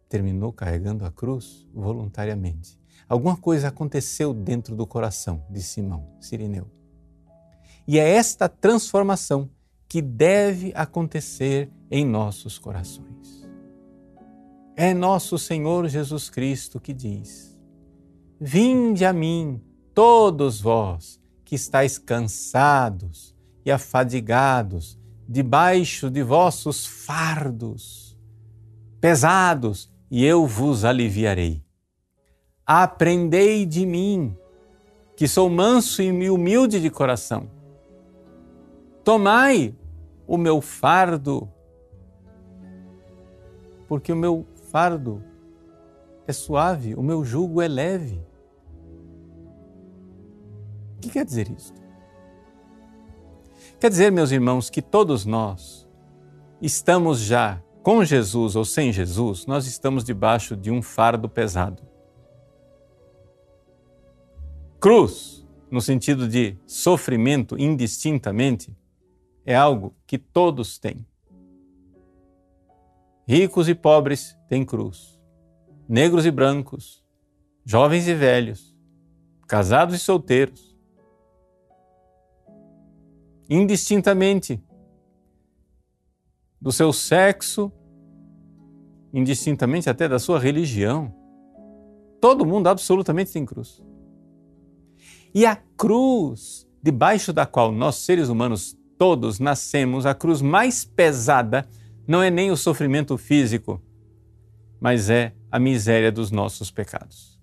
terminou 0.08 0.52
carregando 0.52 1.04
a 1.04 1.10
cruz 1.10 1.66
voluntariamente. 1.74 2.78
Alguma 3.08 3.36
coisa 3.36 3.66
aconteceu 3.66 4.32
dentro 4.32 4.76
do 4.76 4.86
coração 4.86 5.44
de 5.50 5.60
Simão 5.60 6.16
Sirineu. 6.20 6.77
E 7.88 7.99
é 7.99 8.07
esta 8.07 8.50
transformação 8.50 9.49
que 9.88 10.02
deve 10.02 10.75
acontecer 10.75 11.71
em 11.90 12.04
nossos 12.04 12.59
corações. 12.59 13.49
É 14.76 14.92
nosso 14.92 15.38
Senhor 15.38 15.88
Jesus 15.88 16.28
Cristo 16.28 16.78
que 16.78 16.92
diz: 16.92 17.59
Vinde 18.38 19.07
a 19.07 19.12
mim, 19.14 19.59
todos 19.95 20.61
vós 20.61 21.18
que 21.47 21.54
estáis 21.54 21.97
cansados 21.97 23.35
e 23.64 23.71
afadigados, 23.71 24.99
debaixo 25.26 26.11
de 26.11 26.23
vossos 26.23 26.85
fardos 26.85 28.14
pesados, 29.00 29.90
e 30.11 30.26
eu 30.26 30.47
vos 30.47 30.85
aliviarei. 30.85 31.62
Aprendei 32.66 33.64
de 33.64 33.87
mim, 33.87 34.37
que 35.16 35.26
sou 35.26 35.49
manso 35.49 36.02
e 36.02 36.28
humilde 36.28 36.80
de 36.80 36.90
coração 36.90 37.57
Tomai 39.08 39.74
o 40.26 40.36
meu 40.36 40.60
fardo, 40.60 41.48
porque 43.88 44.12
o 44.12 44.16
meu 44.16 44.46
fardo 44.70 45.24
é 46.26 46.32
suave, 46.34 46.94
o 46.94 47.02
meu 47.02 47.24
jugo 47.24 47.62
é 47.62 47.68
leve. 47.68 48.22
O 50.94 51.00
que 51.00 51.08
quer 51.08 51.24
dizer 51.24 51.50
isso? 51.50 51.72
Quer 53.80 53.88
dizer, 53.88 54.12
meus 54.12 54.30
irmãos, 54.30 54.68
que 54.68 54.82
todos 54.82 55.24
nós 55.24 55.88
estamos 56.60 57.18
já 57.18 57.62
com 57.82 58.04
Jesus 58.04 58.56
ou 58.56 58.64
sem 58.66 58.92
Jesus, 58.92 59.46
nós 59.46 59.66
estamos 59.66 60.04
debaixo 60.04 60.54
de 60.54 60.70
um 60.70 60.82
fardo 60.82 61.30
pesado. 61.30 61.82
Cruz, 64.78 65.48
no 65.70 65.80
sentido 65.80 66.28
de 66.28 66.58
sofrimento 66.66 67.58
indistintamente, 67.58 68.76
é 69.48 69.56
algo 69.56 69.96
que 70.06 70.18
todos 70.18 70.78
têm. 70.78 71.06
Ricos 73.26 73.66
e 73.66 73.74
pobres 73.74 74.36
têm 74.46 74.62
cruz. 74.62 75.18
Negros 75.88 76.26
e 76.26 76.30
brancos, 76.30 77.02
jovens 77.64 78.06
e 78.06 78.14
velhos, 78.14 78.76
casados 79.46 79.94
e 79.94 79.98
solteiros. 79.98 80.76
Indistintamente 83.48 84.62
do 86.60 86.70
seu 86.70 86.92
sexo, 86.92 87.72
indistintamente 89.14 89.88
até 89.88 90.06
da 90.06 90.18
sua 90.18 90.38
religião. 90.38 91.10
Todo 92.20 92.44
mundo 92.44 92.66
absolutamente 92.66 93.32
tem 93.32 93.46
cruz. 93.46 93.82
E 95.34 95.46
a 95.46 95.56
cruz, 95.56 96.68
debaixo 96.82 97.32
da 97.32 97.46
qual 97.46 97.72
nós, 97.72 97.94
seres 97.94 98.28
humanos, 98.28 98.77
todos 98.98 99.38
nascemos, 99.38 100.04
a 100.04 100.14
cruz 100.14 100.42
mais 100.42 100.84
pesada 100.84 101.66
não 102.06 102.22
é 102.22 102.30
nem 102.30 102.50
o 102.50 102.56
sofrimento 102.56 103.16
físico, 103.16 103.80
mas 104.80 105.08
é 105.08 105.32
a 105.50 105.58
miséria 105.58 106.10
dos 106.10 106.30
nossos 106.30 106.70
pecados. 106.70 107.38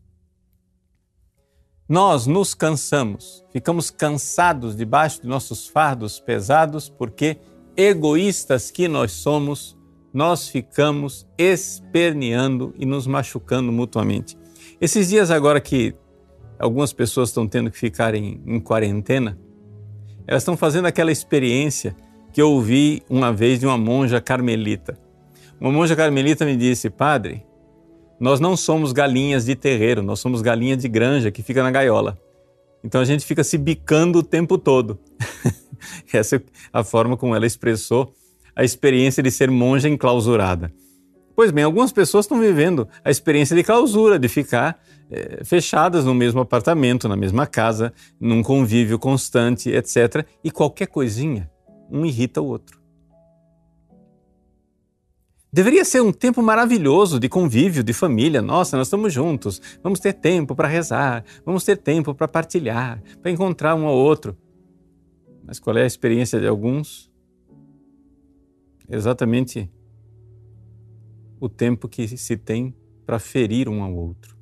Nós 1.87 2.25
nos 2.25 2.53
cansamos, 2.53 3.45
ficamos 3.51 3.91
cansados 3.91 4.75
debaixo 4.75 5.21
de 5.21 5.27
nossos 5.27 5.67
fardos 5.67 6.19
pesados, 6.19 6.89
porque, 6.89 7.37
egoístas 7.77 8.71
que 8.71 8.87
nós 8.87 9.11
somos, 9.11 9.77
nós 10.11 10.47
ficamos 10.47 11.27
esperneando 11.37 12.73
e 12.77 12.85
nos 12.85 13.05
machucando 13.05 13.71
mutuamente. 13.71 14.35
Esses 14.81 15.09
dias 15.09 15.29
agora 15.29 15.61
que 15.61 15.93
algumas 16.57 16.91
pessoas 16.91 17.29
estão 17.29 17.47
tendo 17.47 17.69
que 17.69 17.77
ficar 17.77 18.15
em, 18.15 18.41
em 18.45 18.59
quarentena, 18.59 19.37
elas 20.27 20.43
estão 20.43 20.57
fazendo 20.57 20.85
aquela 20.85 21.11
experiência 21.11 21.95
que 22.33 22.41
eu 22.41 22.51
ouvi 22.51 23.01
uma 23.09 23.31
vez 23.31 23.59
de 23.59 23.65
uma 23.65 23.77
monja 23.77 24.19
carmelita. 24.19 24.97
Uma 25.59 25.71
monja 25.71 25.95
carmelita 25.95 26.45
me 26.45 26.55
disse, 26.55 26.89
padre, 26.89 27.45
nós 28.19 28.39
não 28.39 28.57
somos 28.57 28.91
galinhas 28.91 29.45
de 29.45 29.55
terreiro, 29.55 30.01
nós 30.01 30.19
somos 30.19 30.41
galinha 30.41 30.75
de 30.75 30.87
granja 30.87 31.31
que 31.31 31.43
fica 31.43 31.63
na 31.63 31.71
gaiola. 31.71 32.19
Então 32.83 33.01
a 33.01 33.05
gente 33.05 33.25
fica 33.25 33.43
se 33.43 33.57
bicando 33.57 34.19
o 34.19 34.23
tempo 34.23 34.57
todo. 34.57 34.99
Essa 36.13 36.37
é 36.37 36.41
a 36.71 36.83
forma 36.83 37.17
como 37.17 37.35
ela 37.35 37.45
expressou 37.45 38.13
a 38.55 38.63
experiência 38.63 39.21
de 39.21 39.31
ser 39.31 39.49
monja 39.51 39.89
enclausurada. 39.89 40.71
Pois 41.35 41.51
bem, 41.51 41.65
algumas 41.65 41.91
pessoas 41.91 42.25
estão 42.25 42.39
vivendo 42.39 42.87
a 43.03 43.11
experiência 43.11 43.55
de 43.55 43.63
clausura, 43.63 44.17
de 44.17 44.29
ficar 44.29 44.81
é, 45.11 45.43
fechadas 45.43 46.05
no 46.05 46.13
mesmo 46.13 46.39
apartamento, 46.39 47.09
na 47.09 47.17
mesma 47.17 47.45
casa, 47.45 47.93
num 48.19 48.41
convívio 48.41 48.97
constante, 48.97 49.69
etc. 49.69 50.25
E 50.41 50.49
qualquer 50.49 50.87
coisinha, 50.87 51.51
um 51.91 52.05
irrita 52.05 52.41
o 52.41 52.45
outro. 52.45 52.79
Deveria 55.51 55.83
ser 55.83 56.01
um 56.01 56.11
tempo 56.11 56.41
maravilhoso 56.41 57.19
de 57.19 57.27
convívio, 57.27 57.83
de 57.83 57.93
família. 57.93 58.41
Nossa, 58.41 58.77
nós 58.77 58.87
estamos 58.87 59.13
juntos, 59.13 59.61
vamos 59.83 59.99
ter 59.99 60.13
tempo 60.13 60.55
para 60.55 60.67
rezar, 60.67 61.23
vamos 61.45 61.63
ter 61.65 61.77
tempo 61.77 62.13
para 62.13 62.27
partilhar, 62.27 63.01
para 63.21 63.31
encontrar 63.31 63.75
um 63.75 63.85
ao 63.85 63.95
outro. 63.95 64.37
Mas 65.45 65.59
qual 65.59 65.77
é 65.77 65.83
a 65.83 65.85
experiência 65.85 66.39
de 66.39 66.47
alguns? 66.47 67.11
Exatamente 68.89 69.69
o 71.39 71.49
tempo 71.49 71.87
que 71.87 72.07
se 72.17 72.37
tem 72.37 72.73
para 73.05 73.19
ferir 73.19 73.69
um 73.69 73.83
ao 73.83 73.93
outro. 73.93 74.35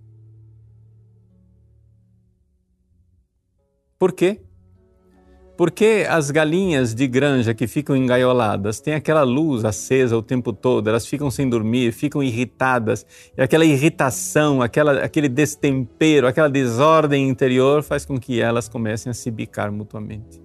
Por 3.97 4.11
quê? 4.11 4.41
Porque 5.55 6.05
as 6.09 6.31
galinhas 6.31 6.95
de 6.95 7.07
granja 7.07 7.53
que 7.53 7.67
ficam 7.67 7.95
engaioladas 7.95 8.81
têm 8.81 8.95
aquela 8.95 9.21
luz 9.21 9.63
acesa 9.63 10.17
o 10.17 10.21
tempo 10.21 10.51
todo, 10.51 10.89
elas 10.89 11.05
ficam 11.05 11.29
sem 11.29 11.47
dormir, 11.47 11.93
ficam 11.93 12.23
irritadas, 12.23 13.05
e 13.37 13.41
aquela 13.41 13.63
irritação, 13.63 14.61
aquela, 14.61 15.03
aquele 15.03 15.29
destempero, 15.29 16.27
aquela 16.27 16.49
desordem 16.49 17.29
interior 17.29 17.83
faz 17.83 18.03
com 18.03 18.19
que 18.19 18.41
elas 18.41 18.67
comecem 18.67 19.11
a 19.11 19.13
se 19.13 19.29
bicar 19.29 19.71
mutuamente. 19.71 20.41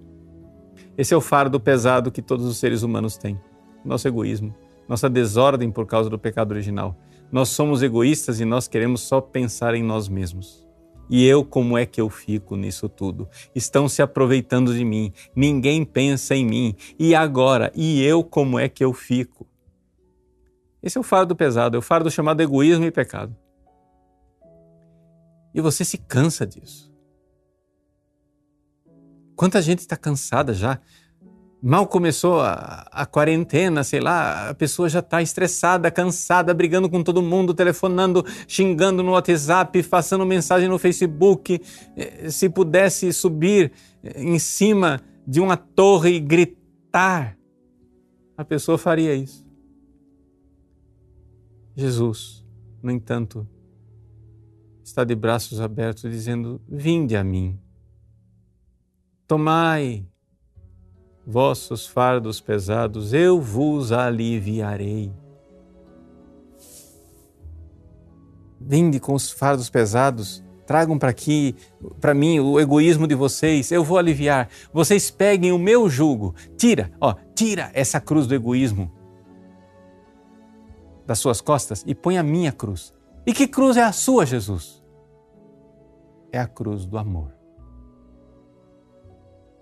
Esse 0.95 1.13
é 1.13 1.17
o 1.17 1.21
fardo 1.21 1.59
pesado 1.59 2.11
que 2.11 2.21
todos 2.21 2.45
os 2.45 2.57
seres 2.57 2.83
humanos 2.83 3.17
têm, 3.17 3.39
nosso 3.83 4.07
egoísmo 4.07 4.55
nossa 4.89 5.07
desordem 5.07 5.71
por 5.71 5.85
causa 5.85 6.09
do 6.09 6.17
pecado 6.17 6.51
original. 6.51 6.97
Nós 7.31 7.49
somos 7.49 7.83
egoístas 7.83 8.39
e 8.39 8.45
nós 8.45 8.67
queremos 8.67 9.01
só 9.01 9.21
pensar 9.21 9.75
em 9.75 9.83
nós 9.83 10.09
mesmos. 10.09 10.67
E 11.07 11.25
eu, 11.25 11.45
como 11.45 11.77
é 11.77 11.85
que 11.85 12.01
eu 12.01 12.09
fico 12.09 12.55
nisso 12.55 12.89
tudo? 12.89 13.29
Estão 13.53 13.87
se 13.87 14.01
aproveitando 14.01 14.73
de 14.73 14.83
mim, 14.83 15.13
ninguém 15.35 15.85
pensa 15.85 16.35
em 16.35 16.45
mim. 16.45 16.75
E 16.97 17.13
agora? 17.13 17.71
E 17.75 18.03
eu, 18.03 18.23
como 18.23 18.57
é 18.57 18.67
que 18.67 18.83
eu 18.83 18.91
fico? 18.91 19.47
Esse 20.81 20.97
é 20.97 21.01
o 21.01 21.03
fardo 21.03 21.35
pesado, 21.35 21.77
é 21.77 21.79
o 21.79 21.83
fardo 21.83 22.09
chamado 22.09 22.41
egoísmo 22.41 22.85
e 22.85 22.91
pecado. 22.91 23.35
E 25.53 25.61
você 25.61 25.85
se 25.85 25.97
cansa 25.97 26.47
disso. 26.47 26.91
Quanta 29.35 29.61
gente 29.61 29.79
está 29.79 29.95
cansada 29.95 30.53
já 30.53 30.79
Mal 31.61 31.85
começou 31.87 32.39
a, 32.39 32.87
a, 32.89 33.05
quarentena, 33.05 33.83
sei 33.83 33.99
lá, 33.99 34.49
a 34.49 34.53
pessoa 34.53 34.87
já 34.87 34.99
está 34.99 35.21
estressada, 35.21 35.91
cansada, 35.91 36.53
brigando 36.53 36.89
com 36.89 37.03
todo 37.03 37.21
mundo, 37.21 37.53
telefonando, 37.53 38.25
xingando 38.47 39.03
no 39.03 39.11
WhatsApp, 39.11 39.83
passando 39.83 40.25
mensagem 40.25 40.69
no 40.69 40.79
Facebook. 40.79 41.61
Eh, 41.97 42.29
se 42.29 42.49
pudesse 42.49 43.11
subir 43.11 43.73
eh, 44.01 44.23
em 44.23 44.39
cima 44.39 45.01
de 45.27 45.41
uma 45.41 45.57
torre 45.57 46.11
e 46.11 46.19
gritar, 46.21 47.37
a 48.37 48.45
pessoa 48.45 48.77
faria 48.77 49.13
isso. 49.13 49.45
Jesus, 51.75 52.45
no 52.81 52.89
entanto, 52.89 53.45
está 54.81 55.03
de 55.03 55.13
braços 55.13 55.59
abertos, 55.59 56.09
dizendo: 56.09 56.61
Vinde 56.69 57.17
a 57.17 57.23
mim, 57.23 57.59
tomai 59.27 60.07
vossos 61.29 61.85
fardos 61.85 62.41
pesados, 62.41 63.13
eu 63.13 63.39
vos 63.39 63.91
aliviarei. 63.91 65.13
Vinde 68.59 68.99
com 68.99 69.13
os 69.13 69.29
fardos 69.29 69.69
pesados, 69.69 70.43
tragam 70.65 70.97
para 70.97 71.11
aqui, 71.11 71.55
para 72.01 72.15
mim, 72.15 72.39
o 72.39 72.59
egoísmo 72.59 73.07
de 73.07 73.13
vocês, 73.13 73.71
eu 73.71 73.83
vou 73.83 73.99
aliviar. 73.99 74.49
Vocês 74.73 75.11
peguem 75.11 75.51
o 75.51 75.59
meu 75.59 75.87
jugo, 75.87 76.33
tira, 76.57 76.91
ó, 76.99 77.13
tira 77.35 77.69
essa 77.75 78.01
cruz 78.01 78.25
do 78.25 78.33
egoísmo 78.33 78.91
das 81.05 81.19
suas 81.19 81.41
costas 81.41 81.83
e 81.85 81.93
põe 81.93 82.17
a 82.17 82.23
minha 82.23 82.51
cruz. 82.51 82.91
E 83.23 83.33
que 83.33 83.47
cruz 83.47 83.77
é 83.77 83.83
a 83.83 83.91
sua, 83.91 84.25
Jesus? 84.25 84.83
É 86.31 86.39
a 86.39 86.47
cruz 86.47 86.87
do 86.87 86.97
amor. 86.97 87.35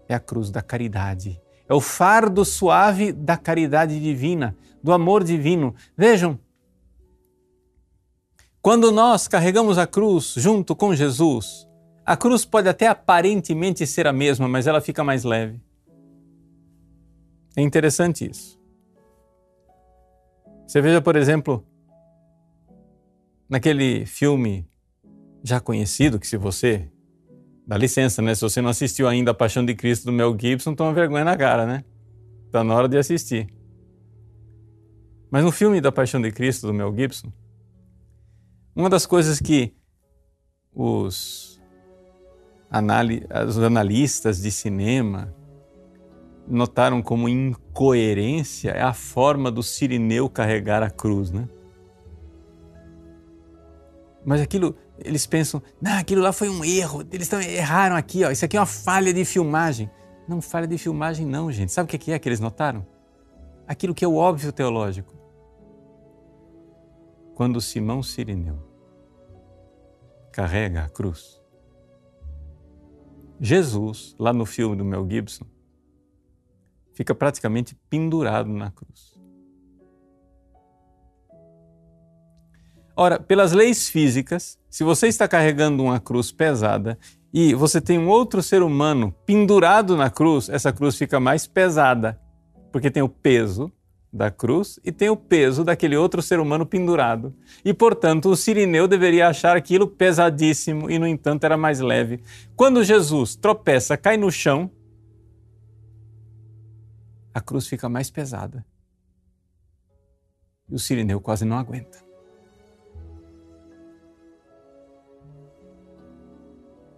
É 0.08 0.16
a 0.16 0.20
cruz 0.20 0.50
da 0.50 0.62
caridade 0.62 1.42
é 1.70 1.74
o 1.74 1.82
fardo 1.82 2.46
suave 2.46 3.12
da 3.12 3.36
caridade 3.38 4.00
divina, 4.00 4.56
do 4.82 4.92
amor 4.94 5.24
divino. 5.24 5.76
Vejam, 5.98 6.40
quando 8.62 8.92
nós 8.92 9.28
carregamos 9.28 9.78
a 9.78 9.86
cruz 9.86 10.34
junto 10.38 10.76
com 10.76 10.96
Jesus, 10.96 11.68
a 12.06 12.16
cruz 12.16 12.46
pode 12.46 12.70
até 12.70 12.88
aparentemente 12.88 13.86
ser 13.86 14.08
a 14.08 14.14
mesma, 14.14 14.48
mas 14.48 14.68
ela 14.68 14.82
fica 14.82 15.04
mais 15.04 15.24
leve. 15.24 15.62
É 17.56 17.62
interessante 17.62 18.30
isso. 18.30 18.58
Você 20.66 20.82
veja, 20.82 21.02
por 21.02 21.16
exemplo, 21.16 21.66
naquele 23.50 24.06
filme 24.06 24.70
já 25.44 25.60
conhecido, 25.60 26.20
que 26.20 26.28
se 26.28 26.38
você 26.38 26.92
Dá 27.68 27.78
licença, 27.78 28.22
né? 28.22 28.34
Se 28.34 28.42
você 28.42 28.62
não 28.62 28.70
assistiu 28.70 29.10
ainda 29.10 29.32
A 29.32 29.34
Paixão 29.34 29.66
de 29.66 29.76
Cristo 29.76 30.06
do 30.06 30.14
Mel 30.14 30.36
Gibson, 30.40 30.74
toma 30.74 30.94
vergonha 30.94 31.26
na 31.26 31.36
cara, 31.36 31.66
né? 31.66 31.84
Tá 32.50 32.64
na 32.64 32.74
hora 32.74 32.88
de 32.88 32.98
assistir. 32.98 33.50
Mas 35.30 35.44
no 35.44 35.52
filme 35.52 35.82
da 35.82 35.92
Paixão 35.92 36.22
de 36.22 36.32
Cristo 36.32 36.66
do 36.68 36.74
Mel 36.74 36.96
Gibson, 36.96 37.30
uma 38.74 38.90
das 38.90 39.06
coisas 39.06 39.42
que 39.42 39.74
os, 40.74 41.62
os 43.48 43.58
analistas 43.60 44.42
de 44.42 44.50
cinema 44.50 45.36
notaram 46.48 47.02
como 47.02 47.28
incoerência 47.28 48.70
é 48.70 48.82
a 48.82 48.94
forma 48.94 49.52
do 49.52 49.62
Sirineu 49.62 50.30
carregar 50.30 50.82
a 50.82 50.90
cruz, 50.90 51.32
né? 51.32 51.50
Mas 54.26 54.40
aquilo 54.40 54.74
eles 55.00 55.26
pensam, 55.26 55.62
não, 55.82 55.98
aquilo 55.98 56.22
lá 56.22 56.32
foi 56.32 56.50
um 56.50 56.64
erro, 56.64 57.04
eles 57.12 57.32
erraram 57.32 57.96
aqui, 57.96 58.24
ó, 58.24 58.32
isso 58.32 58.46
aqui 58.46 58.58
é 58.58 58.60
uma 58.60 58.66
falha 58.66 59.14
de 59.14 59.24
filmagem. 59.26 59.90
Não 60.28 60.42
falha 60.42 60.68
de 60.68 60.78
filmagem, 60.78 61.26
não, 61.26 61.52
gente. 61.52 61.72
Sabe 61.72 61.86
o 61.86 62.00
que 62.00 62.12
é 62.12 62.20
que 62.20 62.28
eles 62.28 62.40
notaram? 62.40 62.86
Aquilo 63.66 63.94
que 63.94 64.04
é 64.04 64.08
o 64.08 64.16
óbvio 64.16 64.52
teológico. 64.52 65.16
Quando 67.34 67.62
Simão 67.62 68.04
Sirineu 68.04 68.60
carrega 70.32 70.84
a 70.84 70.90
cruz, 70.90 71.42
Jesus, 73.40 74.16
lá 74.20 74.34
no 74.34 74.46
filme 74.46 74.76
do 74.76 74.84
Mel 74.84 75.08
Gibson, 75.10 75.46
fica 76.94 77.14
praticamente 77.14 77.76
pendurado 77.90 78.50
na 78.50 78.72
cruz. 78.72 79.17
Ora, 83.00 83.20
pelas 83.20 83.52
leis 83.52 83.88
físicas, 83.88 84.58
se 84.72 84.84
você 84.84 85.06
está 85.08 85.28
carregando 85.28 85.84
uma 85.84 86.00
cruz 86.00 86.32
pesada 86.32 86.98
e 87.32 87.54
você 87.54 87.80
tem 87.80 88.00
um 88.00 88.08
outro 88.08 88.42
ser 88.42 88.64
humano 88.64 89.14
pendurado 89.24 89.96
na 89.96 90.10
cruz, 90.10 90.50
essa 90.50 90.74
cruz 90.74 90.98
fica 90.98 91.20
mais 91.20 91.46
pesada, 91.46 92.20
porque 92.72 92.90
tem 92.90 93.04
o 93.04 93.08
peso 93.08 93.72
da 94.12 94.32
cruz 94.32 94.80
e 94.84 94.92
tem 94.92 95.12
o 95.12 95.16
peso 95.16 95.64
daquele 95.64 95.96
outro 95.96 96.24
ser 96.24 96.40
humano 96.40 96.66
pendurado. 96.66 97.36
E, 97.64 97.72
portanto, 97.72 98.30
o 98.30 98.36
sirineu 98.36 98.88
deveria 98.88 99.28
achar 99.28 99.56
aquilo 99.56 99.88
pesadíssimo 99.88 100.90
e, 100.90 100.98
no 100.98 101.06
entanto, 101.06 101.44
era 101.44 101.56
mais 101.56 101.80
leve. 101.80 102.24
Quando 102.56 102.84
Jesus 102.84 103.36
tropeça, 103.36 103.96
cai 103.96 104.18
no 104.18 104.32
chão, 104.32 104.72
a 107.32 107.40
cruz 107.40 107.68
fica 107.68 107.88
mais 107.88 108.10
pesada. 108.10 108.66
E 110.68 110.74
o 110.74 110.80
sirineu 110.80 111.22
quase 111.22 111.46
não 111.46 111.60
aguenta. 111.60 112.07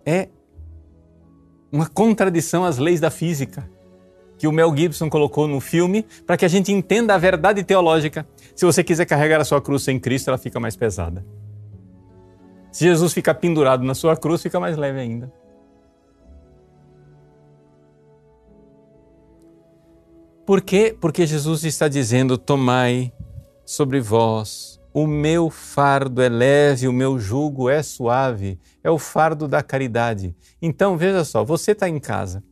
É 0.06 0.30
uma 1.72 1.88
contradição 1.88 2.66
às 2.66 2.78
leis 2.78 3.00
da 3.00 3.10
física 3.12 3.70
que 4.40 4.48
o 4.48 4.52
Mel 4.54 4.76
Gibson 4.76 5.10
colocou 5.10 5.48
no 5.48 5.60
filme 5.60 6.06
para 6.26 6.38
que 6.38 6.46
a 6.46 6.48
gente 6.48 6.72
entenda 6.72 7.14
a 7.14 7.18
verdade 7.18 7.62
teológica. 7.62 8.26
Se 8.56 8.66
você 8.66 8.82
quiser 8.84 9.06
carregar 9.06 9.42
a 9.42 9.46
sua 9.46 9.62
cruz 9.62 9.84
sem 9.84 10.00
Cristo, 10.00 10.30
ela 10.30 10.38
fica 10.38 10.60
mais 10.60 10.78
pesada. 10.78 11.26
Se 12.72 12.86
Jesus 12.86 13.12
ficar 13.14 13.36
pendurado 13.36 13.84
na 13.84 13.94
sua 13.94 14.16
cruz, 14.16 14.42
fica 14.42 14.58
mais 14.60 14.78
leve 14.78 15.00
ainda. 15.00 15.32
Por 20.46 20.62
quê? 20.62 20.96
Porque 21.00 21.28
Jesus 21.28 21.64
está 21.64 21.88
dizendo: 21.88 22.38
Tomai 22.38 23.12
sobre 23.66 24.00
vós, 24.00 24.80
o 24.94 25.06
meu 25.06 25.50
fardo 25.50 26.22
é 26.22 26.30
leve, 26.30 26.88
o 26.88 26.94
meu 26.94 27.20
jugo 27.20 27.70
é 27.70 27.84
suave, 27.84 28.58
é 28.84 28.90
o 28.90 28.98
fardo 28.98 29.48
da 29.48 29.62
caridade. 29.62 30.36
Então, 30.62 30.98
veja 30.98 31.24
só, 31.24 31.44
você 31.44 31.72
está 31.72 31.88
em 31.88 32.00
casa, 32.00 32.44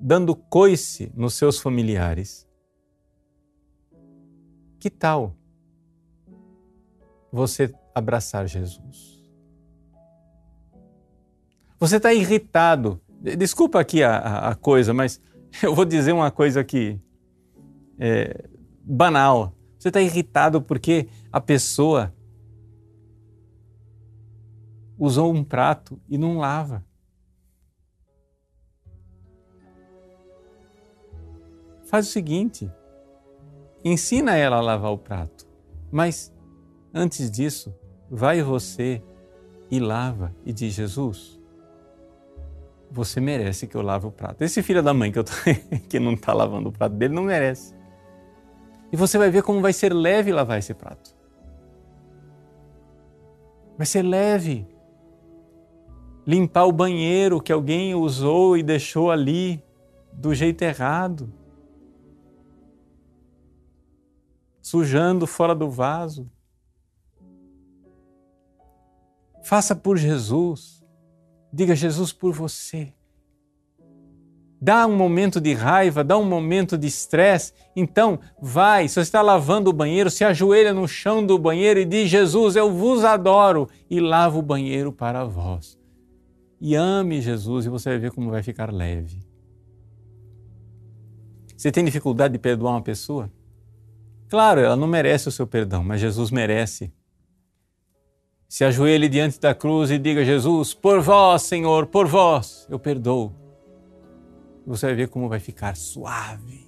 dando 0.00 0.34
coice 0.34 1.12
nos 1.14 1.34
seus 1.34 1.58
familiares. 1.58 2.46
Que 4.78 4.88
tal 4.88 5.34
você 7.32 7.74
abraçar 7.94 8.46
Jesus? 8.46 9.18
Você 11.78 11.96
está 11.96 12.12
irritado. 12.12 13.00
Desculpa 13.36 13.80
aqui 13.80 14.02
a, 14.02 14.50
a, 14.50 14.54
coisa, 14.54 14.94
mas 14.94 15.20
eu 15.62 15.74
vou 15.74 15.84
dizer 15.84 16.12
uma 16.12 16.30
coisa 16.30 16.60
aqui 16.60 17.00
é, 17.98 18.48
banal. 18.82 19.52
Você 19.78 19.88
está 19.88 20.00
irritado 20.00 20.62
porque 20.62 21.08
a 21.32 21.40
pessoa 21.40 22.14
usou 24.98 25.32
um 25.32 25.44
prato 25.44 26.00
e 26.08 26.18
não 26.18 26.38
lava. 26.38 26.84
Faz 31.84 32.08
o 32.08 32.10
seguinte: 32.10 32.70
ensina 33.84 34.36
ela 34.36 34.56
a 34.56 34.60
lavar 34.60 34.92
o 34.92 34.98
prato, 34.98 35.46
mas 35.90 36.34
antes 36.92 37.30
disso, 37.30 37.74
vai 38.10 38.42
você 38.42 39.02
e 39.70 39.78
lava 39.78 40.34
e 40.44 40.52
diz: 40.52 40.74
Jesus, 40.74 41.40
você 42.90 43.20
merece 43.20 43.66
que 43.66 43.76
eu 43.76 43.82
lave 43.82 44.06
o 44.06 44.10
prato. 44.10 44.42
Esse 44.42 44.62
filho 44.62 44.82
da 44.82 44.92
mãe 44.92 45.12
que, 45.12 45.18
eu 45.18 45.24
tô, 45.24 45.32
que 45.88 45.98
não 45.98 46.14
está 46.14 46.32
lavando 46.32 46.68
o 46.68 46.72
prato 46.72 46.94
dele 46.94 47.14
não 47.14 47.22
merece. 47.22 47.74
E 48.90 48.96
você 48.96 49.18
vai 49.18 49.30
ver 49.30 49.42
como 49.42 49.60
vai 49.60 49.72
ser 49.72 49.92
leve 49.92 50.32
lavar 50.32 50.58
esse 50.58 50.72
prato. 50.72 51.14
Vai 53.76 53.86
ser 53.86 54.02
leve. 54.02 54.66
Limpar 56.28 56.66
o 56.66 56.72
banheiro 56.72 57.40
que 57.40 57.50
alguém 57.50 57.94
usou 57.94 58.54
e 58.54 58.62
deixou 58.62 59.10
ali 59.10 59.64
do 60.12 60.34
jeito 60.34 60.60
errado. 60.60 61.32
Sujando 64.60 65.26
fora 65.26 65.54
do 65.54 65.70
vaso. 65.70 66.30
Faça 69.42 69.74
por 69.74 69.96
Jesus. 69.96 70.84
Diga 71.50 71.74
Jesus 71.74 72.12
por 72.12 72.34
você. 72.34 72.92
Dá 74.60 74.86
um 74.86 74.94
momento 74.94 75.40
de 75.40 75.54
raiva, 75.54 76.04
dá 76.04 76.18
um 76.18 76.24
momento 76.26 76.76
de 76.76 76.88
estresse. 76.88 77.54
Então, 77.74 78.18
vai, 78.38 78.86
se 78.86 78.96
você 78.96 79.00
está 79.00 79.22
lavando 79.22 79.70
o 79.70 79.72
banheiro, 79.72 80.10
se 80.10 80.24
ajoelha 80.24 80.74
no 80.74 80.86
chão 80.86 81.24
do 81.24 81.38
banheiro 81.38 81.80
e 81.80 81.86
diz: 81.86 82.10
Jesus, 82.10 82.54
eu 82.54 82.70
vos 82.70 83.02
adoro, 83.02 83.66
e 83.88 83.98
lava 83.98 84.36
o 84.38 84.42
banheiro 84.42 84.92
para 84.92 85.24
vós. 85.24 85.77
E 86.60 86.74
ame 86.74 87.20
Jesus 87.20 87.66
e 87.66 87.68
você 87.68 87.90
vai 87.90 87.98
ver 87.98 88.12
como 88.12 88.30
vai 88.30 88.42
ficar 88.42 88.72
leve. 88.72 89.20
Você 91.56 91.72
tem 91.72 91.84
dificuldade 91.84 92.32
de 92.32 92.38
perdoar 92.38 92.72
uma 92.72 92.82
pessoa? 92.82 93.30
Claro, 94.28 94.60
ela 94.60 94.76
não 94.76 94.86
merece 94.86 95.28
o 95.28 95.32
seu 95.32 95.46
perdão, 95.46 95.82
mas 95.82 96.00
Jesus 96.00 96.30
merece 96.30 96.92
se 98.48 98.64
ajoelhe 98.64 99.08
diante 99.08 99.38
da 99.38 99.54
cruz 99.54 99.90
e 99.90 99.98
diga: 99.98 100.24
Jesus, 100.24 100.72
por 100.72 101.00
vós, 101.00 101.42
Senhor, 101.42 101.86
por 101.86 102.06
vós, 102.06 102.66
eu 102.70 102.78
perdoo. 102.78 103.32
Você 104.66 104.86
vai 104.86 104.94
ver 104.94 105.08
como 105.08 105.28
vai 105.28 105.38
ficar 105.38 105.76
suave, 105.76 106.66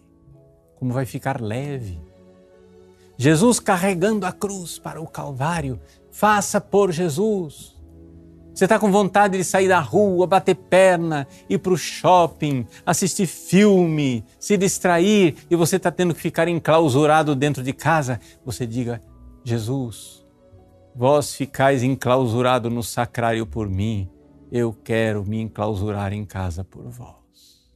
como 0.76 0.92
vai 0.92 1.06
ficar 1.06 1.40
leve. 1.40 2.00
Jesus 3.16 3.58
carregando 3.60 4.26
a 4.26 4.32
cruz 4.32 4.78
para 4.78 5.00
o 5.00 5.06
Calvário, 5.06 5.80
faça 6.10 6.60
por 6.60 6.92
Jesus. 6.92 7.79
Você 8.54 8.64
está 8.64 8.78
com 8.78 8.90
vontade 8.90 9.38
de 9.38 9.44
sair 9.44 9.68
da 9.68 9.80
rua, 9.80 10.26
bater 10.26 10.54
perna, 10.54 11.26
ir 11.48 11.58
para 11.58 11.72
o 11.72 11.78
shopping, 11.78 12.66
assistir 12.84 13.26
filme, 13.26 14.24
se 14.38 14.56
distrair 14.56 15.36
e 15.48 15.56
você 15.56 15.76
está 15.76 15.90
tendo 15.90 16.14
que 16.14 16.20
ficar 16.20 16.48
enclausurado 16.48 17.34
dentro 17.34 17.62
de 17.62 17.72
casa. 17.72 18.20
Você 18.44 18.66
diga: 18.66 19.00
Jesus, 19.44 20.20
Vós 20.94 21.34
ficais 21.34 21.82
enclausurado 21.82 22.68
no 22.68 22.82
sacrário 22.82 23.46
por 23.46 23.68
mim, 23.68 24.08
eu 24.50 24.72
quero 24.72 25.24
me 25.24 25.40
enclausurar 25.40 26.12
em 26.12 26.24
casa 26.24 26.64
por 26.64 26.88
vós. 26.88 27.70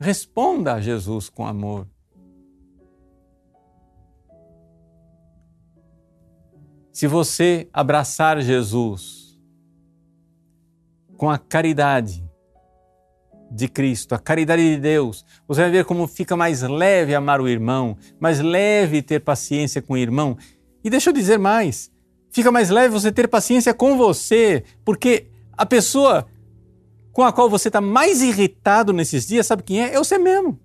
Responda 0.00 0.74
a 0.74 0.80
Jesus 0.80 1.28
com 1.28 1.46
amor. 1.46 1.86
Se 6.92 7.06
você 7.06 7.68
abraçar 7.72 8.40
Jesus 8.40 9.25
com 11.16 11.30
a 11.30 11.38
caridade 11.38 12.24
de 13.50 13.68
Cristo, 13.68 14.14
a 14.14 14.18
caridade 14.18 14.62
de 14.62 14.80
Deus, 14.80 15.24
você 15.46 15.62
vai 15.62 15.70
ver 15.70 15.84
como 15.84 16.06
fica 16.06 16.36
mais 16.36 16.62
leve 16.62 17.14
amar 17.14 17.40
o 17.40 17.48
irmão, 17.48 17.96
mais 18.18 18.40
leve 18.40 19.02
ter 19.02 19.20
paciência 19.20 19.80
com 19.80 19.94
o 19.94 19.98
irmão. 19.98 20.36
E 20.82 20.90
deixa 20.90 21.10
eu 21.10 21.14
dizer 21.14 21.38
mais: 21.38 21.90
Fica 22.36 22.52
mais 22.52 22.68
leve 22.68 22.92
você 22.92 23.10
ter 23.10 23.28
paciência 23.28 23.72
com 23.72 23.96
você, 23.96 24.62
porque 24.84 25.28
a 25.56 25.64
pessoa 25.64 26.26
com 27.10 27.24
a 27.24 27.32
qual 27.32 27.48
você 27.48 27.70
está 27.70 27.80
mais 27.80 28.20
irritado 28.20 28.92
nesses 28.92 29.26
dias, 29.26 29.46
sabe 29.46 29.62
quem 29.62 29.82
é? 29.82 29.94
É 29.94 29.98
você 29.98 30.18
mesmo. 30.18 30.60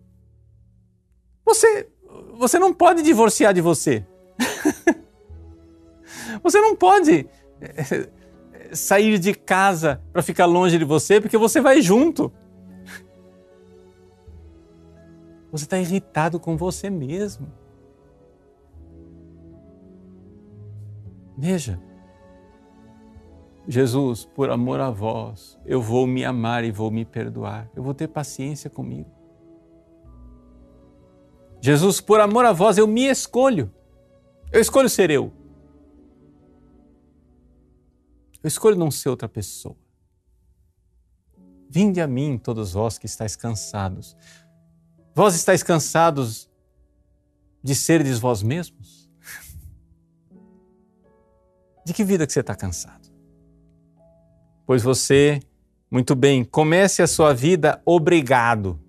Você, 1.46 1.88
você 2.34 2.60
não 2.60 2.74
pode 2.74 3.02
divorciar 3.02 3.54
de 3.54 3.62
você. 3.62 4.06
você 6.44 6.60
não 6.60 6.76
pode 6.76 7.26
eh, 7.62 8.10
sair 8.74 9.20
de 9.20 9.34
casa 9.34 10.02
para 10.12 10.22
ficar 10.22 10.46
longe 10.46 10.78
de 10.78 10.86
você, 10.86 11.20
porque 11.20 11.38
você 11.38 11.62
vai 11.62 11.82
junto. 11.82 12.32
Você 15.52 15.66
está 15.66 15.78
irritado 15.78 16.40
com 16.40 16.56
você 16.56 16.90
mesmo. 16.90 17.52
Veja, 21.38 21.82
Jesus, 23.68 24.26
por 24.26 24.50
amor 24.50 24.80
a 24.80 24.90
vós, 24.90 25.60
eu 25.66 25.82
vou 25.82 26.08
me 26.08 26.24
amar 26.24 26.64
e 26.64 26.72
vou 26.72 26.90
me 26.90 27.06
perdoar. 27.06 27.70
Eu 27.76 27.84
vou 27.84 27.94
ter 27.94 28.08
paciência 28.08 28.70
comigo. 28.70 29.10
Jesus, 31.60 32.02
por 32.02 32.20
amor 32.20 32.46
a 32.46 32.52
vós, 32.52 32.78
eu 32.78 32.88
me 32.88 33.06
escolho. 33.06 33.72
Eu 34.52 34.60
escolho 34.60 34.90
ser 34.90 35.10
eu. 35.10 35.32
Eu 38.44 38.48
escolho 38.48 38.78
não 38.78 38.90
ser 38.90 39.10
outra 39.10 39.30
pessoa. 39.30 39.76
Vinde 41.70 42.02
a 42.02 42.08
mim, 42.08 42.38
todos 42.38 42.74
vós 42.74 42.98
que 42.98 43.06
estáis 43.06 43.36
cansados. 43.36 44.18
Vós 45.16 45.36
estáis 45.36 45.64
cansados 45.64 46.50
de 47.64 47.76
serdes 47.76 48.20
vós 48.20 48.42
mesmos? 48.42 49.10
De 51.86 51.94
que 51.94 52.04
vida 52.04 52.28
que 52.28 52.34
você 52.34 52.42
está 52.42 52.56
cansado? 52.56 53.10
Pois 54.66 54.84
você, 54.84 55.40
muito 55.90 56.16
bem, 56.16 56.44
comece 56.44 57.02
a 57.02 57.08
sua 57.08 57.34
vida 57.34 57.82
obrigado. 57.86 58.80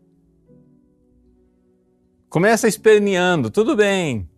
Começa 2.28 2.66
esperneando, 2.66 3.50
tudo 3.50 3.76
bem. 3.76 4.28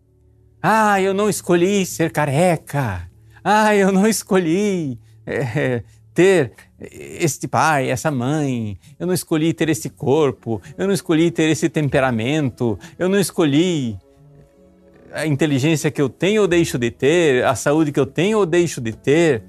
Ah, 0.61 1.01
eu 1.01 1.13
não 1.13 1.29
escolhi 1.29 1.85
ser 1.85 2.11
careca. 2.11 3.09
Ah, 3.43 3.75
eu 3.75 3.91
não 3.91 4.07
escolhi 4.07 4.99
é, 5.25 5.83
ter 6.13 6.53
este 6.79 7.47
pai, 7.47 7.89
essa 7.89 8.09
mãe. 8.09 8.77
Eu 8.99 9.07
não 9.07 9.13
escolhi 9.13 9.53
ter 9.53 9.69
esse 9.69 9.89
corpo. 9.89 10.61
Eu 10.77 10.87
não 10.87 10.93
escolhi 10.93 11.29
ter 11.31 11.49
esse 11.49 11.69
temperamento. 11.69 12.79
Eu 12.97 13.09
não 13.09 13.19
escolhi 13.19 13.97
a 15.15 15.25
inteligência 15.25 15.89
que 15.89 16.01
eu 16.01 16.09
tenho 16.09 16.41
ou 16.41 16.47
deixo 16.47 16.77
de 16.77 16.91
ter, 16.91 17.45
a 17.45 17.55
saúde 17.55 17.91
que 17.91 17.99
eu 17.99 18.05
tenho 18.05 18.39
ou 18.39 18.45
deixo 18.45 18.81
de 18.81 18.91
ter, 18.91 19.43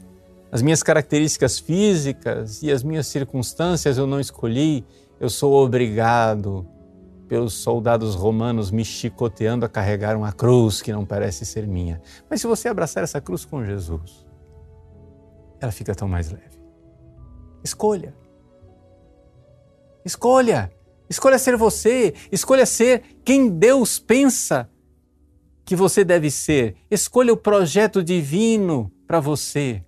as 0.52 0.62
minhas 0.62 0.80
características 0.80 1.58
físicas 1.58 2.62
e 2.62 2.70
as 2.70 2.84
minhas 2.84 3.08
circunstâncias 3.08 3.98
eu 3.98 4.06
não 4.06 4.20
escolhi, 4.20 4.84
eu 5.18 5.28
sou 5.28 5.54
obrigado 5.54 6.64
pelos 7.28 7.54
soldados 7.54 8.14
romanos 8.14 8.70
me 8.70 8.84
chicoteando 8.84 9.64
a 9.64 9.68
carregar 9.68 10.16
uma 10.16 10.32
cruz 10.32 10.80
que 10.80 10.92
não 10.92 11.04
parece 11.04 11.44
ser 11.44 11.66
minha. 11.66 12.00
Mas 12.30 12.40
se 12.40 12.46
você 12.46 12.68
abraçar 12.68 13.02
essa 13.02 13.20
cruz 13.20 13.44
com 13.44 13.64
Jesus, 13.64 14.25
ela 15.60 15.72
fica 15.72 15.94
tão 15.94 16.08
mais 16.08 16.30
leve. 16.30 16.60
Escolha. 17.62 18.14
Escolha. 20.04 20.70
Escolha 21.08 21.38
ser 21.38 21.56
você. 21.56 22.14
Escolha 22.30 22.66
ser 22.66 23.18
quem 23.24 23.48
Deus 23.48 23.98
pensa 23.98 24.70
que 25.64 25.74
você 25.74 26.04
deve 26.04 26.30
ser. 26.30 26.76
Escolha 26.90 27.32
o 27.32 27.36
projeto 27.36 28.02
divino 28.02 28.90
para 29.06 29.20
você. 29.20 29.84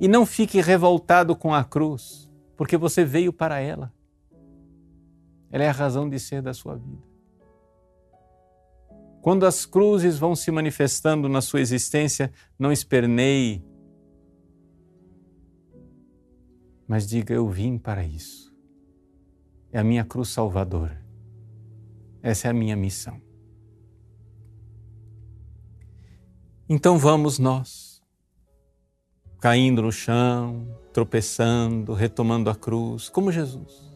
E 0.00 0.08
não 0.08 0.24
fique 0.24 0.60
revoltado 0.60 1.36
com 1.36 1.54
a 1.54 1.62
cruz, 1.62 2.28
porque 2.56 2.76
você 2.76 3.04
veio 3.04 3.32
para 3.32 3.60
ela. 3.60 3.92
Ela 5.50 5.64
é 5.64 5.68
a 5.68 5.72
razão 5.72 6.08
de 6.08 6.18
ser 6.18 6.40
da 6.42 6.54
sua 6.54 6.76
vida. 6.76 7.10
Quando 9.20 9.44
as 9.44 9.66
cruzes 9.66 10.18
vão 10.18 10.34
se 10.34 10.50
manifestando 10.50 11.28
na 11.28 11.42
sua 11.42 11.60
existência, 11.60 12.32
não 12.58 12.72
esperneie, 12.72 13.62
mas 16.90 17.06
diga: 17.06 17.32
Eu 17.32 17.48
vim 17.48 17.78
para 17.78 18.04
isso. 18.04 18.52
É 19.70 19.78
a 19.78 19.84
minha 19.84 20.04
cruz 20.04 20.30
salvadora. 20.30 21.00
Essa 22.20 22.48
é 22.48 22.50
a 22.50 22.52
minha 22.52 22.74
missão. 22.74 23.22
Então 26.68 26.98
vamos 26.98 27.38
nós, 27.38 28.02
caindo 29.38 29.82
no 29.82 29.92
chão, 29.92 30.66
tropeçando, 30.92 31.94
retomando 31.94 32.50
a 32.50 32.56
cruz, 32.56 33.08
como 33.08 33.30
Jesus. 33.30 33.88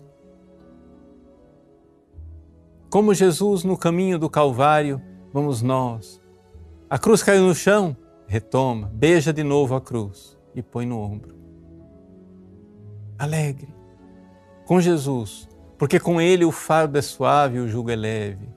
Como 2.89 3.13
Jesus 3.13 3.65
no 3.65 3.77
caminho 3.77 4.21
do 4.21 4.31
Calvário, 4.31 5.03
vamos 5.33 5.63
nós. 5.63 6.23
A 6.89 6.97
cruz 6.97 7.25
caiu 7.25 7.43
no 7.43 7.57
chão, 7.57 7.97
retoma, 8.29 8.89
beija 8.95 9.33
de 9.33 9.43
novo 9.43 9.75
a 9.75 9.81
cruz 9.81 10.39
e 10.55 10.63
põe 10.63 10.87
no 10.87 11.01
ombro. 11.01 11.34
Alegre, 13.19 13.69
com 14.67 14.81
Jesus, 14.81 15.49
porque 15.79 16.01
com 16.01 16.21
Ele 16.21 16.45
o 16.45 16.53
fardo 16.53 16.99
é 16.99 17.03
suave 17.03 17.59
e 17.59 17.61
o 17.61 17.69
jugo 17.69 17.91
é 17.91 17.97
leve. 17.97 18.49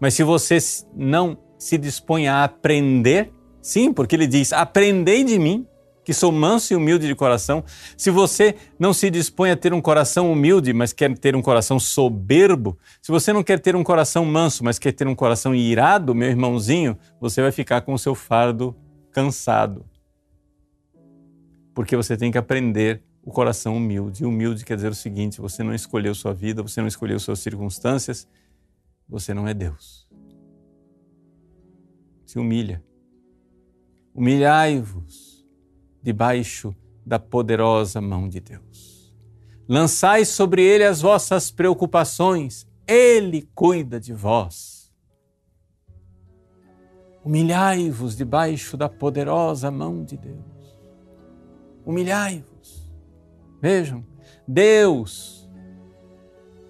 Mas 0.00 0.14
se 0.14 0.22
você 0.22 0.58
não 0.94 1.38
se 1.58 1.78
dispõe 1.78 2.28
a 2.28 2.44
aprender, 2.44 3.32
Sim, 3.66 3.92
porque 3.92 4.14
ele 4.14 4.28
diz: 4.28 4.52
Aprendei 4.52 5.24
de 5.24 5.40
mim, 5.40 5.66
que 6.04 6.14
sou 6.14 6.30
manso 6.30 6.72
e 6.72 6.76
humilde 6.76 7.08
de 7.08 7.16
coração. 7.16 7.64
Se 7.96 8.12
você 8.12 8.54
não 8.78 8.92
se 8.92 9.10
dispõe 9.10 9.50
a 9.50 9.56
ter 9.56 9.74
um 9.74 9.80
coração 9.80 10.30
humilde, 10.30 10.72
mas 10.72 10.92
quer 10.92 11.18
ter 11.18 11.34
um 11.34 11.42
coração 11.42 11.80
soberbo, 11.80 12.78
se 13.02 13.10
você 13.10 13.32
não 13.32 13.42
quer 13.42 13.58
ter 13.58 13.74
um 13.74 13.82
coração 13.82 14.24
manso, 14.24 14.62
mas 14.62 14.78
quer 14.78 14.92
ter 14.92 15.08
um 15.08 15.16
coração 15.16 15.52
irado, 15.52 16.14
meu 16.14 16.28
irmãozinho, 16.28 16.96
você 17.20 17.42
vai 17.42 17.50
ficar 17.50 17.80
com 17.80 17.92
o 17.92 17.98
seu 17.98 18.14
fardo 18.14 18.72
cansado. 19.10 19.84
Porque 21.74 21.96
você 21.96 22.16
tem 22.16 22.30
que 22.30 22.38
aprender 22.38 23.02
o 23.26 23.30
coração 23.30 23.76
humilde. 23.76 24.24
Humilde 24.24 24.64
quer 24.64 24.76
dizer 24.76 24.92
o 24.92 24.94
seguinte: 24.94 25.42
você 25.42 25.62
não 25.62 25.74
escolheu 25.74 26.14
sua 26.14 26.32
vida, 26.32 26.62
você 26.62 26.80
não 26.80 26.88
escolheu 26.88 27.20
suas 27.20 27.40
circunstâncias, 27.40 28.26
você 29.06 29.34
não 29.34 29.46
é 29.46 29.52
Deus. 29.52 30.08
Se 32.24 32.38
humilha 32.38 32.82
Humilhai-vos 34.16 35.46
debaixo 36.02 36.74
da 37.04 37.18
poderosa 37.18 38.00
mão 38.00 38.26
de 38.26 38.40
Deus. 38.40 39.14
Lançai 39.68 40.24
sobre 40.24 40.62
ele 40.62 40.84
as 40.84 41.02
vossas 41.02 41.50
preocupações, 41.50 42.66
ele 42.88 43.46
cuida 43.54 44.00
de 44.00 44.14
vós. 44.14 44.90
Humilhai-vos 47.22 48.16
debaixo 48.16 48.74
da 48.74 48.88
poderosa 48.88 49.70
mão 49.70 50.02
de 50.02 50.16
Deus. 50.16 50.78
Humilhai-vos. 51.84 52.55
Vejam, 53.66 54.04
Deus 54.46 55.50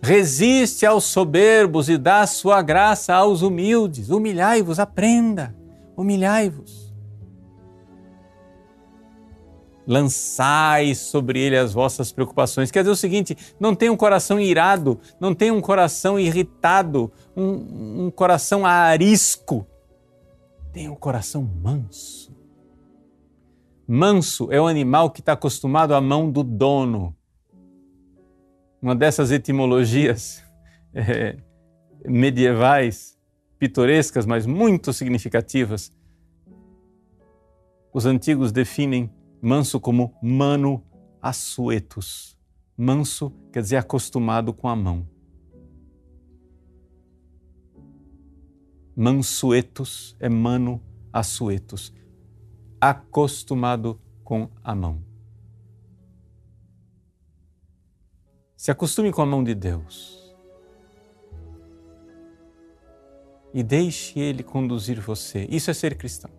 resiste 0.01 0.87
aos 0.87 1.05
soberbos 1.05 1.91
e 1.91 1.99
dá 1.99 2.27
sua 2.27 2.63
graça 2.63 3.15
aos 3.15 3.43
humildes. 3.43 4.09
Humilhai-vos, 4.09 4.79
aprenda. 4.79 5.55
Humilhai-vos. 5.95 6.87
lançai 9.87 10.97
sobre 10.97 11.39
ele 11.39 11.57
as 11.57 11.73
vossas 11.73 12.11
preocupações. 12.11 12.71
Quer 12.71 12.81
dizer 12.81 12.91
o 12.91 12.97
seguinte: 12.97 13.37
não 13.61 13.75
tenha 13.75 13.93
um 13.93 13.97
coração 13.97 14.41
irado, 14.41 14.99
não 15.21 15.35
tenha 15.35 15.55
um 15.55 15.61
coração 15.61 16.19
irritado, 16.19 17.13
um, 17.37 18.07
um 18.07 18.11
coração 18.11 18.67
arisco. 18.67 19.65
Tenha 20.73 20.91
um 20.91 20.97
coração 20.97 21.43
manso. 21.63 22.36
Manso 23.87 24.51
é 24.51 24.61
o 24.61 24.67
animal 24.67 25.11
que 25.11 25.21
está 25.21 25.33
acostumado 25.33 25.95
à 25.95 26.01
mão 26.01 26.31
do 26.31 26.43
dono. 26.43 27.17
Uma 28.83 28.97
dessas 28.97 29.31
etimologias 29.31 30.43
é, 30.93 31.37
medievais, 32.05 33.17
pitorescas, 33.59 34.27
mas 34.27 34.45
muito 34.45 34.93
significativas. 34.93 35.93
Os 37.93 38.07
antigos 38.07 38.51
definem 38.51 39.11
manso 39.41 39.81
como 39.81 40.15
mano 40.21 40.85
assuetus. 41.23 42.37
Manso 42.77 43.33
quer 43.53 43.63
dizer 43.63 43.77
acostumado 43.77 44.53
com 44.53 44.69
a 44.69 44.77
mão. 44.77 45.09
Mansuetus 48.95 50.17
é 50.19 50.29
mano 50.29 50.83
assuetus, 51.13 51.93
acostumado 52.81 54.01
com 54.23 54.49
a 54.63 54.75
mão. 54.75 55.03
Se 58.57 58.71
acostume 58.71 59.13
com 59.13 59.23
a 59.23 59.27
mão 59.27 59.45
de 59.45 59.55
Deus 59.55 60.35
e 63.55 63.63
deixe 63.63 64.19
Ele 64.19 64.43
conduzir 64.43 65.01
você. 65.01 65.47
Isso 65.51 65.71
é 65.71 65.75
ser 65.75 65.97
cristão. 65.97 66.31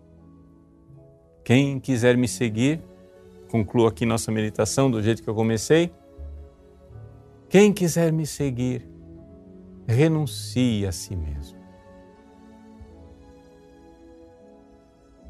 Quem 1.44 1.80
quiser 1.80 2.16
me 2.16 2.28
seguir, 2.28 2.80
concluo 3.50 3.86
aqui 3.86 4.04
nossa 4.04 4.30
meditação 4.30 4.90
do 4.90 5.02
jeito 5.02 5.22
que 5.22 5.28
eu 5.28 5.34
comecei. 5.34 5.90
Quem 7.48 7.72
quiser 7.72 8.12
me 8.12 8.26
seguir, 8.26 8.86
renuncie 9.86 10.86
a 10.86 10.92
si 10.92 11.16
mesmo. 11.16 11.57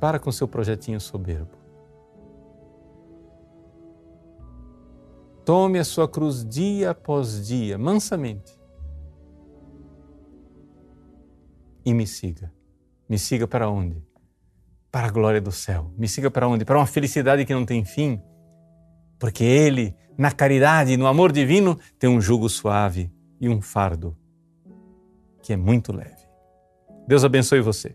Para 0.01 0.19
com 0.19 0.31
seu 0.31 0.47
projetinho 0.47 1.01
soberbo. 1.01 1.57
Tome 5.45 5.79
a 5.79 5.85
sua 5.85 6.09
cruz 6.09 6.45
dia 6.45 6.91
após 6.91 7.47
dia, 7.47 7.79
mansamente. 7.79 8.59
E 11.85 11.95
me 11.95 12.07
siga. 12.07 12.53
Me 13.09 13.19
siga 13.19 13.49
para 13.49 13.71
onde? 13.71 14.07
para 14.91 15.09
a 15.09 15.11
glória 15.11 15.41
do 15.41 15.53
céu. 15.53 15.93
Me 15.97 16.09
siga 16.09 16.31
para 16.31 16.49
onde? 16.49 16.65
Para 16.65 16.79
uma 16.79 16.87
felicidade 16.87 17.45
que 17.45 17.55
não 17.55 17.65
tem 17.65 17.85
fim. 17.85 18.21
Porque 19.19 19.45
Ele, 19.45 19.95
na 20.17 20.33
caridade 20.33 20.93
e 20.93 20.97
no 20.97 21.07
amor 21.07 21.33
divino, 21.33 21.79
tem 21.99 22.09
um 22.09 22.21
jugo 22.21 22.49
suave 22.49 23.11
e 23.41 23.49
um 23.49 23.61
fardo 23.61 24.17
que 25.43 25.53
é 25.53 25.57
muito 25.57 25.93
leve. 25.93 26.27
Deus 27.07 27.25
abençoe 27.25 27.61
você. 27.61 27.95